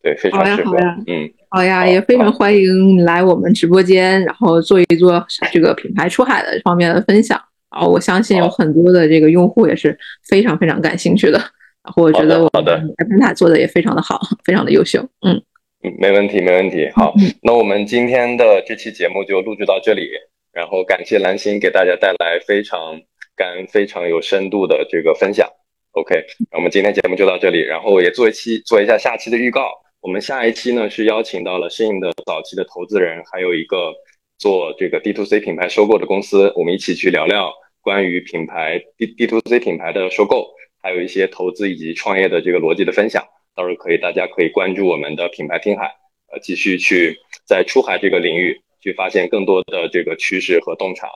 [0.04, 0.78] 对，非常适合。
[1.08, 7.42] 嗯，好呀，也非常欢迎你来我们直播间，然后做一做这个品牌出海的方面的分享。
[7.70, 9.98] 啊，我相信有很多的这个用户也是
[10.28, 11.38] 非常非常感兴趣的。
[11.84, 15.02] 然后我觉得我好的，艾潘塔做的也非常的好，非常的优秀。
[15.26, 15.42] 嗯
[15.84, 16.90] 嗯，没问题，没问题。
[16.96, 20.10] 好，那我们今天的这期节目就录制到这里，
[20.52, 23.00] 然后感谢蓝心给大家带来非常
[23.40, 25.50] 感、非常有深度的这个分享。
[25.94, 26.14] OK，
[26.52, 29.72] 那我们今天节目就到这里，然后也做一期做一下下期的预告。
[30.02, 33.94] 我们下一期呢是邀请到了适应的早期的投资人，还有一个
[34.38, 40.54] 做这个 D to C 品牌收购的公司，我们一起去聊聊关于品牌 D D to C 品牌的收购。
[40.82, 43.22] 还有一些投资以及创业的这个逻辑的分享，
[43.54, 45.94] 到时候可以大家可以关注我们的品牌听海，
[46.32, 51.10] 呃，继续去在出海这个领域去发现更多的这个趋势和洞察，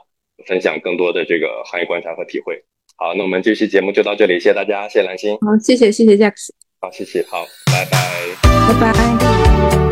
[0.45, 2.63] 分享更多的这个行业观察和体会。
[2.95, 5.33] 好，那我们这期节目就到这里，谢谢大家，谢谢蓝心。
[5.37, 6.33] 好，谢谢谢谢 Jack。
[6.79, 9.82] 好，谢谢，好，拜拜，拜拜。